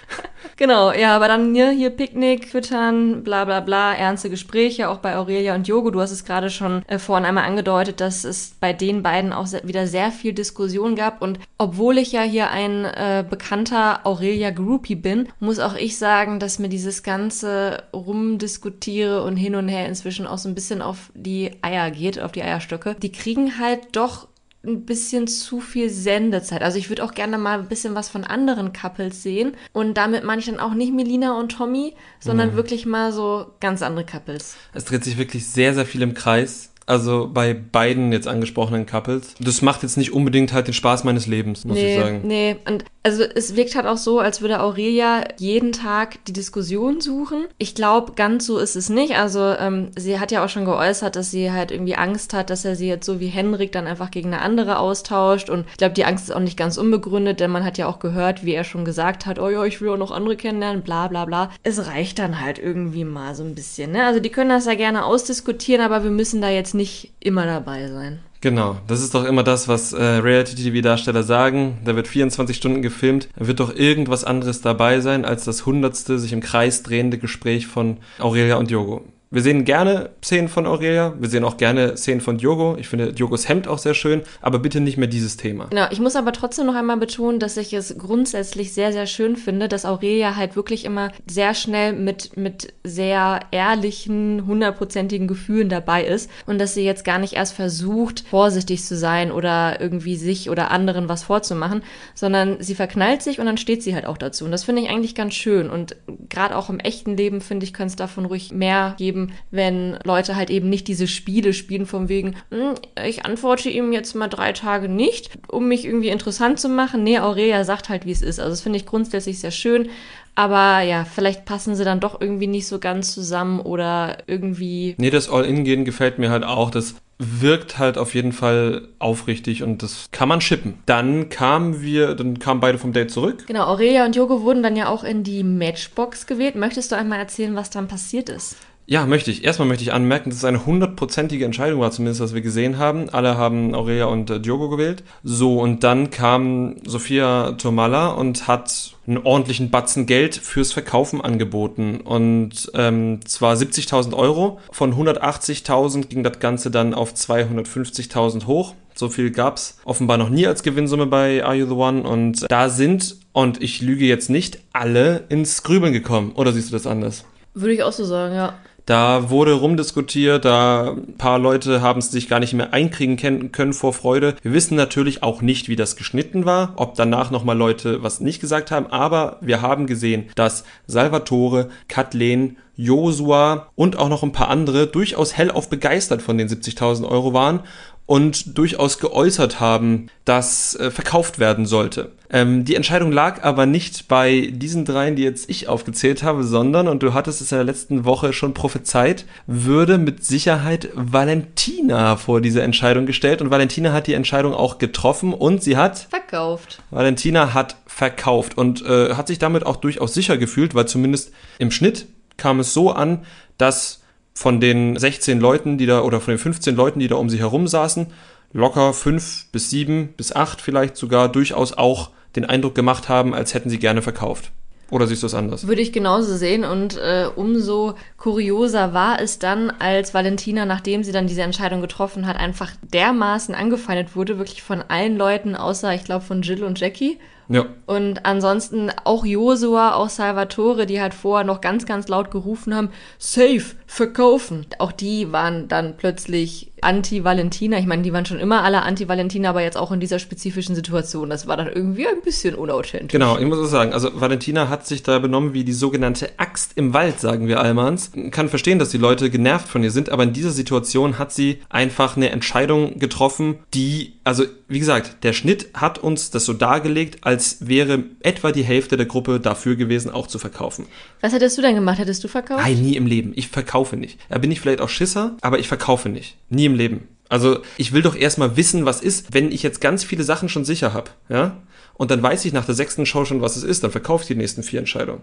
Genau, 0.58 0.94
ja, 0.94 1.14
aber 1.14 1.28
dann 1.28 1.54
hier, 1.54 1.72
hier 1.72 1.90
Picknick, 1.90 2.48
Füttern, 2.48 3.26
bla 3.26 3.44
bla 3.44 3.60
bla, 3.60 3.94
ernste 3.94 4.30
Gespräche, 4.30 4.88
auch 4.90 5.00
bei 5.00 5.18
Aurelia 5.18 5.54
und 5.54 5.68
Jogo. 5.68 5.92
Du 5.92 6.00
hast 6.00 6.12
es 6.12 6.24
gerade 6.24 6.50
schon 6.50 6.82
äh, 6.88 6.98
vorhin 6.98 7.26
einmal 7.26 7.44
angedeutet, 7.44 8.00
dass 8.00 8.24
es 8.24 8.56
bei 8.62 8.72
den 8.72 9.04
beiden 9.04 9.34
auch 9.34 9.48
sehr, 9.48 9.68
wieder 9.68 9.86
sehr 9.86 10.12
viel 10.12 10.32
Diskussion 10.32 10.96
gab. 10.96 11.22
Und 11.22 11.40
obwohl 11.58 11.98
ich 11.98 12.14
ja 12.14 12.22
hier 12.22 12.52
ein 12.52 12.86
äh, 12.86 13.26
bekannter 13.30 14.06
Aurelia 14.06 14.52
Groupie 14.52 14.96
bin, 14.96 15.28
muss 15.42 15.60
auch 15.60 15.76
ich 15.76 15.98
sagen, 15.98 16.40
dass 16.40 16.58
mir 16.58 16.70
dieses 16.70 17.04
ganze 17.04 17.84
Rumdiskutiere 17.94 19.24
und 19.24 19.36
hin 19.36 19.56
und 19.56 19.68
her 19.68 19.88
inzwischen 19.88 20.26
auch 20.26 20.38
so 20.38 20.48
ein 20.48 20.56
bisschen 20.56 20.82
auf 20.82 21.12
die 21.16 21.52
Eier 21.64 21.92
geht, 21.92 22.18
auf 22.18 22.32
die 22.32 22.44
Eierstöcke. 22.44 22.96
Die 23.02 23.12
kriegen 23.12 23.60
halt 23.60 23.88
doch 23.92 24.30
ein 24.66 24.86
bisschen 24.86 25.28
zu 25.28 25.60
viel 25.60 25.90
Sendezeit. 25.90 26.62
Also 26.62 26.78
ich 26.78 26.90
würde 26.90 27.04
auch 27.04 27.14
gerne 27.14 27.38
mal 27.38 27.60
ein 27.60 27.68
bisschen 27.68 27.96
was 27.96 28.10
von 28.10 28.24
anderen 28.24 28.74
Couples 28.74 29.24
sehen. 29.24 29.54
Und 29.74 29.96
damit 29.96 30.24
meine 30.24 30.40
ich 30.40 30.48
dann 30.48 30.60
auch 30.60 30.74
nicht 30.74 30.94
Melina 30.94 31.40
und 31.40 31.52
Tommy, 31.52 31.94
sondern 32.20 32.52
mhm. 32.52 32.56
wirklich 32.56 32.86
mal 32.86 33.12
so 33.12 33.48
ganz 33.60 33.82
andere 33.82 34.06
Couples. 34.06 34.56
Es 34.74 34.86
dreht 34.86 35.04
sich 35.04 35.18
wirklich 35.18 35.48
sehr, 35.48 35.74
sehr 35.74 35.86
viel 35.86 36.02
im 36.02 36.14
Kreis. 36.14 36.72
Also 36.88 37.30
bei 37.34 37.54
beiden 37.54 38.12
jetzt 38.12 38.28
angesprochenen 38.28 38.86
Couples. 38.86 39.34
Das 39.40 39.62
macht 39.62 39.82
jetzt 39.84 39.98
nicht 39.98 40.14
unbedingt 40.14 40.54
halt 40.54 40.68
den 40.68 40.74
Spaß 40.74 41.04
meines 41.04 41.26
Lebens, 41.26 41.66
muss 41.66 41.78
nee, 41.78 41.96
ich 41.96 42.02
sagen. 42.02 42.22
Nee, 42.24 42.58
und 42.68 42.86
also 43.06 43.24
es 43.24 43.56
wirkt 43.56 43.76
halt 43.76 43.86
auch 43.86 43.98
so, 43.98 44.20
als 44.20 44.42
würde 44.42 44.62
Aurelia 44.62 45.26
jeden 45.38 45.72
Tag 45.72 46.26
die 46.26 46.34
Diskussion 46.34 47.02
suchen. 47.02 47.46
Ich 47.60 47.76
glaube, 47.76 48.14
ganz 48.14 48.48
so 48.48 48.58
ist 48.58 48.76
es 48.76 48.90
nicht. 48.90 49.16
Also 49.16 49.42
ähm, 49.42 49.92
sie 49.96 50.20
hat 50.20 50.32
ja 50.32 50.44
auch 50.44 50.50
schon 50.50 50.66
geäußert, 50.66 51.16
dass 51.16 51.30
sie 51.30 51.52
halt 51.52 51.70
irgendwie 51.70 51.96
Angst 51.96 52.34
hat, 52.34 52.50
dass 52.50 52.66
er 52.66 52.76
sie 52.76 52.88
jetzt 52.88 53.06
so 53.06 53.20
wie 53.20 53.28
Henrik 53.28 53.72
dann 53.72 53.86
einfach 53.86 54.10
gegen 54.10 54.34
eine 54.34 54.42
andere 54.42 54.80
austauscht. 54.80 55.52
Und 55.52 55.68
ich 55.70 55.78
glaube, 55.78 55.94
die 55.94 56.04
Angst 56.04 56.30
ist 56.30 56.36
auch 56.36 56.40
nicht 56.40 56.58
ganz 56.58 56.78
unbegründet, 56.78 57.40
denn 57.40 57.52
man 57.52 57.64
hat 57.64 57.78
ja 57.78 57.86
auch 57.86 58.00
gehört, 58.00 58.44
wie 58.44 58.56
er 58.56 58.64
schon 58.64 58.86
gesagt 58.86 59.28
hat, 59.28 59.38
oh 59.38 59.50
ja, 59.50 59.64
ich 59.66 59.82
will 59.82 59.90
auch 59.90 59.98
noch 59.98 60.10
andere 60.10 60.36
kennenlernen, 60.36 60.82
bla 60.82 61.08
bla 61.08 61.26
bla. 61.26 61.52
Es 61.62 61.86
reicht 61.86 62.18
dann 62.18 62.42
halt 62.42 62.58
irgendwie 62.58 63.04
mal 63.04 63.36
so 63.36 63.44
ein 63.44 63.54
bisschen. 63.54 63.92
Ne? 63.92 64.04
Also 64.04 64.20
die 64.20 64.32
können 64.32 64.50
das 64.50 64.66
ja 64.66 64.74
gerne 64.74 65.06
ausdiskutieren, 65.06 65.86
aber 65.86 66.04
wir 66.04 66.12
müssen 66.12 66.42
da 66.42 66.50
jetzt 66.50 66.74
nicht 66.74 67.14
immer 67.20 67.46
dabei 67.46 67.88
sein. 67.88 68.20
Genau, 68.46 68.78
das 68.86 69.02
ist 69.02 69.16
doch 69.16 69.26
immer 69.26 69.42
das, 69.42 69.68
was 69.68 69.92
äh, 69.92 70.04
Reality-TV-Darsteller 70.04 71.24
sagen. 71.24 71.80
Da 71.84 71.96
wird 71.96 72.08
24 72.08 72.56
Stunden 72.56 72.84
gefilmt, 72.84 73.28
da 73.36 73.48
wird 73.48 73.60
doch 73.60 73.76
irgendwas 73.76 74.24
anderes 74.24 74.62
dabei 74.62 75.00
sein 75.00 75.26
als 75.26 75.46
das 75.46 75.66
hundertste 75.66 76.20
sich 76.20 76.32
im 76.32 76.42
Kreis 76.42 76.84
drehende 76.84 77.18
Gespräch 77.18 77.66
von 77.66 77.98
Aurelia 78.20 78.58
und 78.58 78.70
Yogo. 78.70 79.04
Wir 79.32 79.42
sehen 79.42 79.66
gerne 79.66 80.12
Szenen 80.24 80.48
von 80.48 80.66
Aurelia, 80.66 81.14
wir 81.20 81.28
sehen 81.28 81.44
auch 81.44 81.58
gerne 81.58 81.98
Szenen 81.98 82.22
von 82.22 82.38
Diogo. 82.38 82.78
Ich 82.80 82.88
finde 82.88 83.12
Diogos 83.12 83.50
Hemd 83.50 83.68
auch 83.68 83.80
sehr 83.80 83.96
schön, 83.96 84.22
aber 84.42 84.60
bitte 84.60 84.80
nicht 84.80 84.98
mehr 84.98 85.08
dieses 85.08 85.36
Thema. 85.36 85.66
Genau, 85.72 85.88
ich 85.90 86.00
muss 86.00 86.16
aber 86.16 86.32
trotzdem 86.32 86.68
noch 86.68 86.76
einmal 86.76 86.98
betonen, 86.98 87.40
dass 87.40 87.58
ich 87.58 87.74
es 87.74 87.98
grundsätzlich 87.98 88.74
sehr, 88.74 88.94
sehr 88.94 89.08
schön 89.08 89.36
finde, 89.36 89.68
dass 89.68 89.86
Aurelia 89.86 90.36
halt 90.36 90.56
wirklich 90.56 90.86
immer 90.86 91.12
sehr 91.26 91.54
schnell 91.54 91.94
mit, 91.94 92.38
mit 92.38 92.74
sehr 92.84 93.40
ehrlichen, 93.52 94.46
hundertprozentigen 94.46 95.28
Gefühlen 95.28 95.70
dabei 95.70 96.06
ist 96.06 96.30
und 96.46 96.60
dass 96.60 96.76
sie 96.76 96.86
jetzt 96.86 97.04
gar 97.04 97.18
nicht 97.18 97.34
erst 97.34 97.54
versucht, 97.54 98.26
vorsichtig 98.30 98.84
zu 98.84 98.96
sein 98.96 99.32
oder 99.32 99.82
irgendwie 99.82 100.18
sich 100.18 100.50
oder 100.50 100.70
anderen 100.70 101.10
was 101.10 101.24
vorzumachen, 101.24 101.84
sondern 102.14 102.58
sie 102.60 102.76
verknallt 102.76 103.24
sich 103.24 103.40
und 103.40 103.48
dann 103.48 103.58
steht 103.58 103.82
sie 103.82 103.96
halt 103.96 104.06
auch 104.06 104.18
dazu. 104.18 104.46
Und 104.46 104.52
das 104.52 104.66
finde 104.66 104.84
ich 104.84 104.90
eigentlich 104.90 105.16
ganz 105.16 105.34
schön. 105.34 105.70
Und 105.70 105.96
gerade 106.30 106.56
auch 106.56 106.70
im 106.70 106.80
echten 106.80 107.18
Leben, 107.18 107.42
finde 107.42 107.66
ich, 107.66 107.74
könnte 107.74 107.92
es 107.92 107.96
davon 107.96 108.26
ruhig 108.26 108.52
mehr 108.52 108.94
geben, 108.98 109.15
wenn 109.52 109.98
Leute 110.04 110.36
halt 110.36 110.50
eben 110.50 110.70
nicht 110.70 110.88
diese 110.88 111.08
Spiele 111.08 111.54
spielen 111.54 111.86
von 111.86 112.10
wegen, 112.10 112.36
hm, 112.52 112.76
ich 113.06 113.26
antworte 113.26 113.70
ihm 113.70 113.94
jetzt 113.94 114.16
mal 114.16 114.28
drei 114.28 114.52
Tage 114.54 114.90
nicht, 114.90 115.32
um 115.48 115.68
mich 115.68 115.86
irgendwie 115.86 116.10
interessant 116.10 116.60
zu 116.60 116.70
machen. 116.70 117.04
Nee, 117.04 117.20
Aurelia 117.20 117.64
sagt 117.64 117.90
halt, 117.90 118.06
wie 118.06 118.12
es 118.12 118.22
ist. 118.22 118.40
Also 118.40 118.52
das 118.52 118.62
finde 118.62 118.78
ich 118.78 118.86
grundsätzlich 118.86 119.40
sehr 119.40 119.52
schön. 119.52 119.90
Aber 120.36 120.82
ja, 120.82 121.06
vielleicht 121.06 121.46
passen 121.46 121.76
sie 121.76 121.86
dann 121.86 122.02
doch 122.02 122.20
irgendwie 122.20 122.48
nicht 122.48 122.68
so 122.68 122.80
ganz 122.80 123.14
zusammen 123.14 123.62
oder 123.62 124.18
irgendwie. 124.28 124.96
Nee, 124.98 125.10
das 125.10 125.30
All-In-Gehen 125.30 125.86
gefällt 125.86 126.20
mir 126.20 126.30
halt 126.30 126.44
auch. 126.44 126.70
Das 126.70 126.96
wirkt 127.18 127.78
halt 127.78 127.98
auf 127.98 128.14
jeden 128.14 128.34
Fall 128.34 128.90
aufrichtig 129.00 129.64
und 129.64 129.82
das 129.82 130.08
kann 130.12 130.28
man 130.28 130.42
schippen. 130.42 130.80
Dann 130.86 131.30
kamen 131.30 131.82
wir, 131.82 132.16
dann 132.16 132.40
kamen 132.40 132.60
beide 132.60 132.78
vom 132.78 132.92
Date 132.92 133.12
zurück. 133.12 133.46
Genau, 133.48 133.66
Aurelia 133.66 134.06
und 134.06 134.16
Jogo 134.16 134.42
wurden 134.42 134.62
dann 134.62 134.76
ja 134.76 134.90
auch 134.90 135.06
in 135.06 135.24
die 135.24 135.44
Matchbox 135.44 136.28
gewählt. 136.28 136.56
Möchtest 136.56 136.92
du 136.92 136.98
einmal 136.98 137.20
erzählen, 137.20 137.56
was 137.56 137.70
dann 137.70 137.88
passiert 137.88 138.28
ist? 138.28 138.58
Ja, 138.88 139.08
möchte 139.08 139.32
ich. 139.32 139.44
Erstmal 139.44 139.68
möchte 139.68 139.84
ich 139.84 139.94
anmerken, 139.94 140.30
dass 140.30 140.40
es 140.40 140.46
eine 140.46 140.66
hundertprozentige 140.66 141.44
Entscheidung 141.44 141.80
war, 141.80 141.90
zumindest 141.90 142.22
was 142.22 142.36
wir 142.36 142.42
gesehen 142.42 142.78
haben. 142.78 143.10
Alle 143.10 143.36
haben 143.36 143.74
Aurelia 143.74 144.06
und 144.06 144.30
äh, 144.30 144.40
Diogo 144.40 144.70
gewählt. 144.70 145.04
So, 145.24 145.60
und 145.60 145.84
dann 145.84 146.12
kam 146.12 146.76
Sophia 146.86 147.54
Tomalla 147.54 148.10
und 148.10 148.48
hat 148.48 148.96
einen 149.08 149.18
ordentlichen 149.18 149.72
Batzen 149.72 150.06
Geld 150.06 150.36
fürs 150.36 150.72
Verkaufen 150.72 151.20
angeboten. 151.20 152.00
Und 152.02 152.72
ähm, 152.76 153.22
zwar 153.26 153.56
70.000 153.56 154.14
Euro. 154.14 154.60
Von 154.72 154.94
180.000 154.94 156.08
ging 156.08 156.24
das 156.24 156.40
Ganze 156.40 156.70
dann 156.70 156.94
auf 156.94 157.14
250.000 157.14 158.46
hoch. 158.46 158.76
So 158.94 159.10
viel 159.10 159.32
gab's 159.32 159.80
offenbar 159.84 160.18
noch 160.18 160.30
nie 160.30 160.46
als 160.46 160.62
Gewinnsumme 160.62 161.08
bei 161.08 161.44
Are 161.44 161.56
You 161.56 161.66
the 161.66 161.74
One. 161.74 162.04
Und 162.04 162.46
da 162.52 162.70
sind, 162.70 163.18
und 163.34 163.64
ich 163.64 163.82
lüge 163.82 164.06
jetzt 164.06 164.30
nicht, 164.30 164.60
alle 164.74 165.24
ins 165.30 165.64
Grübeln 165.64 165.92
gekommen. 165.92 166.34
Oder 166.36 166.54
siehst 166.54 166.70
du 166.70 166.74
das 166.74 166.86
anders? 166.86 167.26
Würde 167.56 167.74
ich 167.74 167.82
auch 167.82 167.92
so 167.92 168.06
sagen, 168.06 168.36
ja. 168.36 168.54
Da 168.86 169.32
wurde 169.32 169.54
rumdiskutiert, 169.54 170.46
da 170.46 170.92
ein 170.92 171.18
paar 171.18 171.40
Leute 171.40 171.82
haben 171.82 172.00
es 172.00 172.12
sich 172.12 172.30
gar 172.30 172.40
nicht 172.40 172.54
mehr 172.54 172.72
einkriegen 172.72 173.52
können 173.52 173.74
vor 173.74 173.94
Freude. 173.94 174.36
Wir 174.44 174.54
wissen 174.54 174.76
natürlich 174.76 175.24
auch 175.24 175.42
nicht, 175.42 175.70
wie 175.70 175.76
das 175.76 175.96
geschnitten 175.96 176.46
war, 176.46 176.74
ob 176.76 176.94
danach 176.94 177.32
nochmal 177.32 177.58
Leute 177.58 178.04
was 178.04 178.20
nicht 178.20 178.42
gesagt 178.42 178.70
haben, 178.70 178.88
aber 178.88 179.38
wir 179.42 179.64
haben 179.64 179.88
gesehen, 179.88 180.26
dass 180.36 180.66
Salvatore, 180.86 181.70
Kathleen, 181.88 182.58
Josua 182.76 183.72
und 183.76 183.98
auch 183.98 184.10
noch 184.10 184.22
ein 184.22 184.34
paar 184.34 184.50
andere 184.50 184.86
durchaus 184.86 185.36
hellauf 185.36 185.70
begeistert 185.70 186.22
von 186.22 186.38
den 186.38 186.48
70.000 186.48 187.08
Euro 187.08 187.34
waren 187.34 187.62
und 188.06 188.58
durchaus 188.58 189.00
geäußert 189.00 189.60
haben, 189.60 190.08
dass 190.26 190.76
äh, 190.76 190.92
verkauft 190.92 191.40
werden 191.40 191.66
sollte. 191.66 192.12
Ähm, 192.30 192.66
die 192.66 192.76
Entscheidung 192.76 193.12
lag 193.12 193.44
aber 193.44 193.66
nicht 193.66 194.08
bei 194.08 194.52
diesen 194.52 194.86
dreien, 194.86 195.16
die 195.16 195.24
jetzt 195.24 195.50
ich 195.50 195.68
aufgezählt 195.68 196.22
habe, 196.22 196.44
sondern, 196.44 196.88
und 196.88 197.02
du 197.02 197.14
hattest 197.14 197.42
es 197.42 197.52
in 197.52 197.58
der 197.58 197.66
letzten 197.66 198.06
Woche 198.06 198.34
schon 198.34 198.54
prophezeit, 198.54 199.26
würde 199.48 199.98
mit 199.98 200.24
Sicherheit 200.24 200.90
Valentina 200.94 202.16
vor 202.18 202.42
diese 202.42 202.62
Entscheidung 202.62 203.06
gestellt 203.06 203.42
und 203.42 203.50
Valentina 203.50 203.92
hat 203.94 204.08
die 204.08 204.14
Entscheidung 204.14 204.54
auch 204.54 204.78
getroffen 204.78 205.34
und 205.34 205.64
sie 205.64 205.78
hat 205.78 206.08
verkauft. 206.10 206.82
Valentina 206.92 207.54
hat 207.54 207.78
verkauft 207.88 208.58
und 208.58 208.86
äh, 208.86 209.16
hat 209.16 209.28
sich 209.28 209.40
damit 209.40 209.66
auch 209.66 209.78
durchaus 209.78 210.14
sicher 210.14 210.38
gefühlt, 210.38 210.76
weil 210.76 210.88
zumindest 210.88 211.32
im 211.58 211.72
Schnitt 211.72 212.08
kam 212.38 212.60
es 212.60 212.74
so 212.74 212.92
an, 212.92 213.26
dass 213.58 214.02
von 214.36 214.60
den 214.60 214.98
16 214.98 215.40
Leuten, 215.40 215.78
die 215.78 215.86
da, 215.86 216.02
oder 216.02 216.22
von 216.22 216.34
den 216.34 216.40
15 216.40 216.76
Leuten, 216.76 217.00
die 217.00 217.08
da 217.08 217.16
um 217.16 217.30
sie 217.30 217.40
herum 217.40 217.68
saßen, 217.68 218.08
locker 218.54 218.94
fünf 218.94 219.46
bis 219.52 219.70
sieben 219.70 220.10
bis 220.16 220.34
acht 220.34 220.62
vielleicht 220.62 220.98
sogar 220.98 221.30
durchaus 221.30 221.74
auch 221.74 222.12
den 222.36 222.46
Eindruck 222.46 222.76
gemacht 222.76 223.10
haben, 223.10 223.34
als 223.34 223.54
hätten 223.54 223.70
sie 223.70 223.80
gerne 223.80 224.02
verkauft. 224.02 224.52
Oder 224.92 225.08
siehst 225.08 225.24
du 225.24 225.28
es 225.28 225.34
anders? 225.34 225.68
Würde 225.68 225.82
ich 225.82 225.94
genauso 225.94 226.36
sehen 226.36 226.64
und 226.64 226.96
äh, 226.98 227.28
umso 227.36 227.96
kurioser 228.18 228.94
war 228.94 229.20
es 229.20 229.40
dann, 229.40 229.72
als 229.72 230.14
Valentina, 230.14 230.66
nachdem 230.66 231.04
sie 231.04 231.12
dann 231.12 231.26
diese 231.26 231.42
Entscheidung 231.42 231.82
getroffen 231.82 232.28
hat, 232.28 232.38
einfach 232.38 232.72
dermaßen 232.94 233.56
angefeindet 233.56 234.16
wurde, 234.16 234.38
wirklich 234.38 234.62
von 234.62 234.84
allen 234.88 235.18
Leuten, 235.18 235.56
außer 235.56 235.94
ich 235.96 236.04
glaube 236.04 236.24
von 236.24 236.44
Jill 236.44 236.64
und 236.64 236.80
Jackie. 236.80 237.18
Ja. 237.48 237.66
Und 237.86 238.26
ansonsten 238.26 238.92
auch 239.04 239.26
Josua, 239.26 239.94
auch 239.96 240.10
Salvatore, 240.10 240.86
die 240.86 241.02
halt 241.02 241.14
vorher 241.14 241.46
noch 241.46 241.62
ganz, 241.62 241.86
ganz 241.86 242.08
laut 242.08 242.32
gerufen 242.32 242.76
haben, 242.76 242.90
safe, 243.20 243.76
verkaufen. 243.86 244.66
Auch 244.80 244.92
die 244.92 245.32
waren 245.32 245.68
dann 245.68 245.98
plötzlich 245.98 246.72
Anti-Valentina. 246.86 247.80
Ich 247.80 247.88
meine, 247.88 248.04
die 248.04 248.14
waren 248.14 248.26
schon 248.26 248.40
immer 248.40 248.64
alle 248.64 248.84
Anti-Valentina, 248.84 249.50
aber 249.50 249.62
jetzt 249.62 249.76
auch 249.76 249.92
in 249.92 250.00
dieser 250.00 250.20
spezifischen 250.20 250.76
Situation. 250.76 251.30
Das 251.30 251.48
war 251.48 251.58
dann 251.58 251.68
irgendwie 251.68 252.08
ein 252.08 252.22
bisschen 252.24 252.56
unauthentisch. 252.56 253.12
Genau, 253.12 253.38
ich 253.38 253.46
muss 253.46 253.58
auch 253.58 253.66
sagen, 253.66 253.92
also 253.92 254.10
Valentina 254.22 254.70
hat 254.70 254.86
sich 254.86 255.02
da 255.04 255.20
benommen 255.20 255.54
wie 255.54 255.64
die 255.64 255.74
sogenannte 255.74 256.30
Axt 256.38 256.74
im 256.76 256.94
Wald, 256.94 257.20
sagen 257.20 257.48
wir 257.48 257.60
Almans. 257.60 258.12
Kann 258.32 258.50
verstehen, 258.50 258.78
dass 258.78 258.90
die 258.90 258.98
Leute 258.98 259.30
genervt 259.30 259.68
von 259.68 259.84
ihr 259.84 259.92
sind, 259.92 260.10
aber 260.10 260.24
in 260.24 260.34
dieser 260.34 260.52
Situation 260.52 261.18
hat 261.18 261.34
sie 261.34 261.60
einfach 261.70 262.16
eine 262.18 262.30
Entscheidung 262.30 263.00
getroffen, 263.00 263.58
die, 263.74 264.14
also 264.24 264.44
wie 264.68 264.80
gesagt, 264.80 265.24
der 265.24 265.34
Schnitt 265.34 265.68
hat 265.74 266.00
uns 266.00 266.32
das 266.32 266.46
so 266.46 266.54
dargelegt, 266.54 267.20
als 267.22 267.68
wäre 267.68 268.04
etwa 268.22 268.52
die 268.52 268.64
Hälfte 268.64 268.98
der 268.98 269.06
Gruppe 269.06 269.40
dafür 269.40 269.76
gewesen, 269.76 270.10
auch 270.10 270.28
zu 270.28 270.40
verkaufen. 270.40 270.86
Was 271.22 271.34
hättest 271.34 271.58
du 271.58 271.62
denn 271.62 271.76
gemacht? 271.76 272.00
Hättest 272.00 272.24
du 272.24 272.28
verkauft? 272.28 272.62
Nein, 272.62 272.82
nie 272.82 272.96
im 272.96 273.06
Leben. 273.06 273.34
Ich 273.36 273.48
verkaufe 273.48 273.96
nicht. 273.96 274.20
Da 274.30 274.38
bin 274.38 274.52
ich 274.52 274.60
vielleicht 274.60 274.82
auch 274.82 274.90
Schisser, 274.90 275.36
aber 275.42 275.60
ich 275.60 275.68
verkaufe 275.68 276.10
nicht. 276.10 276.36
Nie 276.50 276.66
im 276.66 276.75
Leben. 276.76 277.08
Also 277.28 277.60
ich 277.78 277.92
will 277.92 278.02
doch 278.02 278.16
erstmal 278.16 278.56
wissen, 278.56 278.86
was 278.86 279.02
ist, 279.02 279.34
wenn 279.34 279.52
ich 279.52 279.64
jetzt 279.64 279.82
ganz 279.82 280.04
viele 280.04 280.24
Sachen 280.24 280.50
schon 280.50 280.66
sicher 280.66 280.94
habe, 280.94 281.12
ja? 281.30 281.62
Und 281.96 282.12
dann 282.12 282.22
weiß 282.22 282.44
ich 282.46 282.54
nach 282.54 282.66
der 282.66 282.76
sechsten 282.76 283.06
Show 283.06 283.26
schon, 283.26 283.42
was 283.42 283.56
es 283.56 283.64
ist, 283.64 283.84
dann 283.84 283.92
verkaufe 283.92 284.24
ich 284.24 284.28
die 284.28 284.36
nächsten 284.36 284.64
vier 284.64 284.80
Entscheidungen. 284.80 285.22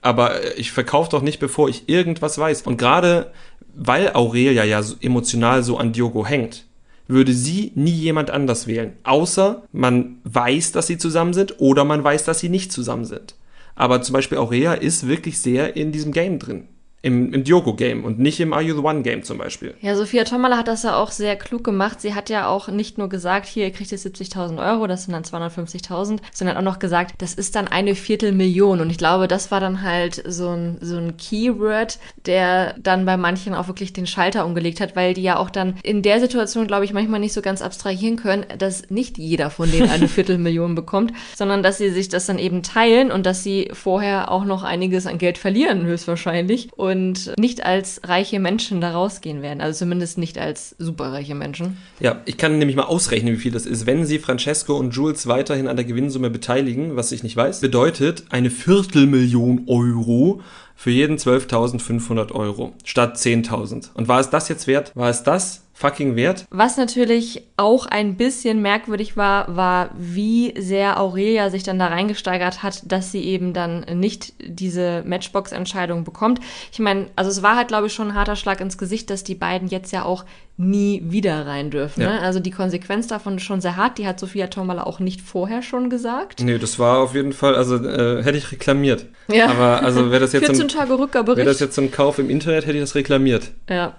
Aber 0.00 0.42
äh, 0.42 0.54
ich 0.54 0.72
verkaufe 0.72 1.10
doch 1.10 1.22
nicht, 1.22 1.38
bevor 1.38 1.68
ich 1.68 1.88
irgendwas 1.88 2.38
weiß. 2.38 2.62
Und 2.62 2.78
gerade 2.78 3.30
weil 3.76 4.12
Aurelia 4.14 4.64
ja 4.64 4.82
so 4.82 4.94
emotional 5.00 5.62
so 5.62 5.78
an 5.78 5.92
Diogo 5.92 6.24
hängt, 6.24 6.64
würde 7.06 7.34
sie 7.34 7.72
nie 7.74 7.90
jemand 7.90 8.30
anders 8.30 8.66
wählen. 8.66 8.94
Außer 9.02 9.64
man 9.72 10.16
weiß, 10.24 10.72
dass 10.72 10.86
sie 10.86 10.96
zusammen 10.96 11.34
sind 11.34 11.60
oder 11.60 11.84
man 11.84 12.02
weiß, 12.02 12.24
dass 12.24 12.40
sie 12.40 12.48
nicht 12.48 12.72
zusammen 12.72 13.04
sind. 13.04 13.34
Aber 13.74 14.00
zum 14.00 14.14
Beispiel 14.14 14.38
Aurea 14.38 14.74
ist 14.74 15.06
wirklich 15.06 15.40
sehr 15.40 15.76
in 15.76 15.92
diesem 15.92 16.12
Game 16.12 16.38
drin 16.38 16.68
im, 17.04 17.34
im 17.34 17.44
Diogo-Game 17.44 18.02
und 18.02 18.18
nicht 18.18 18.40
im 18.40 18.54
Are 18.54 18.62
You 18.62 18.74
the 18.74 18.82
One-Game 18.82 19.24
zum 19.24 19.36
Beispiel. 19.36 19.74
Ja, 19.82 19.94
Sophia 19.94 20.24
Tomala 20.24 20.56
hat 20.56 20.68
das 20.68 20.84
ja 20.84 20.96
auch 20.96 21.10
sehr 21.10 21.36
klug 21.36 21.62
gemacht. 21.62 22.00
Sie 22.00 22.14
hat 22.14 22.30
ja 22.30 22.48
auch 22.48 22.68
nicht 22.68 22.96
nur 22.96 23.10
gesagt, 23.10 23.44
hier, 23.44 23.66
ihr 23.66 23.72
kriegt 23.72 23.90
jetzt 23.90 24.06
70.000 24.06 24.58
Euro, 24.58 24.86
das 24.86 25.04
sind 25.04 25.12
dann 25.12 25.22
250.000, 25.22 26.20
sondern 26.32 26.56
auch 26.56 26.62
noch 26.62 26.78
gesagt, 26.78 27.16
das 27.18 27.34
ist 27.34 27.56
dann 27.56 27.68
eine 27.68 27.94
Viertelmillion. 27.94 28.80
Und 28.80 28.88
ich 28.88 28.96
glaube, 28.96 29.28
das 29.28 29.50
war 29.50 29.60
dann 29.60 29.82
halt 29.82 30.22
so 30.26 30.48
ein, 30.48 30.78
so 30.80 30.96
ein 30.96 31.18
Keyword, 31.18 31.98
der 32.24 32.74
dann 32.78 33.04
bei 33.04 33.18
manchen 33.18 33.54
auch 33.54 33.68
wirklich 33.68 33.92
den 33.92 34.06
Schalter 34.06 34.46
umgelegt 34.46 34.80
hat, 34.80 34.96
weil 34.96 35.12
die 35.12 35.22
ja 35.22 35.36
auch 35.36 35.50
dann 35.50 35.74
in 35.82 36.00
der 36.00 36.20
Situation, 36.20 36.66
glaube 36.66 36.86
ich, 36.86 36.94
manchmal 36.94 37.20
nicht 37.20 37.34
so 37.34 37.42
ganz 37.42 37.60
abstrahieren 37.60 38.16
können, 38.16 38.46
dass 38.56 38.88
nicht 38.88 39.18
jeder 39.18 39.50
von 39.50 39.70
denen 39.70 39.90
eine 39.90 40.08
Viertelmillion 40.14 40.74
bekommt, 40.74 41.12
sondern 41.36 41.62
dass 41.62 41.76
sie 41.76 41.90
sich 41.90 42.08
das 42.08 42.24
dann 42.24 42.38
eben 42.38 42.62
teilen 42.62 43.12
und 43.12 43.26
dass 43.26 43.42
sie 43.42 43.68
vorher 43.74 44.30
auch 44.30 44.46
noch 44.46 44.62
einiges 44.62 45.06
an 45.06 45.18
Geld 45.18 45.36
verlieren, 45.36 45.84
höchstwahrscheinlich. 45.84 46.72
Und 46.72 46.93
und 46.94 47.32
nicht 47.38 47.64
als 47.64 48.00
reiche 48.04 48.38
Menschen 48.38 48.80
da 48.80 48.92
rausgehen 48.92 49.42
werden. 49.42 49.60
Also 49.60 49.80
zumindest 49.80 50.16
nicht 50.16 50.38
als 50.38 50.76
superreiche 50.78 51.34
Menschen. 51.34 51.76
Ja, 51.98 52.20
ich 52.24 52.36
kann 52.36 52.58
nämlich 52.58 52.76
mal 52.76 52.84
ausrechnen, 52.84 53.34
wie 53.34 53.38
viel 53.38 53.52
das 53.52 53.66
ist. 53.66 53.86
Wenn 53.86 54.06
sie 54.06 54.20
Francesco 54.20 54.76
und 54.76 54.94
Jules 54.94 55.26
weiterhin 55.26 55.66
an 55.66 55.76
der 55.76 55.84
Gewinnsumme 55.84 56.30
beteiligen, 56.30 56.96
was 56.96 57.10
ich 57.10 57.22
nicht 57.22 57.36
weiß, 57.36 57.60
bedeutet 57.60 58.24
eine 58.30 58.50
Viertelmillion 58.50 59.64
Euro 59.66 60.40
für 60.76 60.90
jeden 60.90 61.16
12.500 61.16 62.32
Euro 62.32 62.72
statt 62.84 63.16
10.000. 63.16 63.90
Und 63.94 64.08
war 64.08 64.20
es 64.20 64.30
das 64.30 64.48
jetzt 64.48 64.66
wert? 64.66 64.92
War 64.94 65.10
es 65.10 65.22
das 65.24 65.63
fucking 65.74 66.14
wert. 66.14 66.46
Was 66.50 66.76
natürlich 66.76 67.42
auch 67.56 67.86
ein 67.86 68.16
bisschen 68.16 68.62
merkwürdig 68.62 69.16
war, 69.16 69.54
war, 69.54 69.90
wie 69.98 70.54
sehr 70.56 71.00
Aurelia 71.00 71.50
sich 71.50 71.64
dann 71.64 71.80
da 71.80 71.88
reingesteigert 71.88 72.62
hat, 72.62 72.90
dass 72.90 73.10
sie 73.10 73.22
eben 73.24 73.52
dann 73.52 73.80
nicht 73.92 74.34
diese 74.40 75.02
Matchbox-Entscheidung 75.04 76.04
bekommt. 76.04 76.40
Ich 76.72 76.78
meine, 76.78 77.08
also 77.16 77.30
es 77.30 77.42
war 77.42 77.56
halt, 77.56 77.68
glaube 77.68 77.88
ich, 77.88 77.92
schon 77.92 78.12
ein 78.12 78.14
harter 78.14 78.36
Schlag 78.36 78.60
ins 78.60 78.78
Gesicht, 78.78 79.10
dass 79.10 79.24
die 79.24 79.34
beiden 79.34 79.68
jetzt 79.68 79.92
ja 79.92 80.04
auch 80.04 80.24
nie 80.56 81.02
wieder 81.04 81.46
rein 81.46 81.70
dürfen. 81.70 82.02
Ja. 82.02 82.10
Ne? 82.10 82.20
Also 82.20 82.38
die 82.38 82.52
Konsequenz 82.52 83.08
davon 83.08 83.36
ist 83.36 83.42
schon 83.42 83.60
sehr 83.60 83.76
hart. 83.76 83.98
Die 83.98 84.06
hat 84.06 84.20
Sophia 84.20 84.46
Tomala 84.46 84.84
auch 84.84 85.00
nicht 85.00 85.20
vorher 85.20 85.62
schon 85.62 85.90
gesagt. 85.90 86.40
Nee, 86.42 86.58
das 86.58 86.78
war 86.78 86.98
auf 86.98 87.14
jeden 87.14 87.32
Fall, 87.32 87.56
also 87.56 87.76
äh, 87.76 88.22
hätte 88.22 88.38
ich 88.38 88.52
reklamiert. 88.52 89.06
Ja. 89.26 89.48
Aber 89.48 89.82
also 89.82 90.10
wäre 90.10 90.20
das 90.20 90.32
jetzt 90.32 90.46
14 90.46 90.56
so 90.56 90.62
ein, 90.62 90.68
Tage 90.68 90.98
Rückgaberecht. 90.98 91.38
Wäre 91.38 91.48
das 91.48 91.58
jetzt 91.58 91.76
ein 91.78 91.90
Kauf 91.90 92.20
im 92.20 92.30
Internet, 92.30 92.66
hätte 92.66 92.76
ich 92.76 92.82
das 92.82 92.94
reklamiert. 92.94 93.50
Ja. 93.68 93.94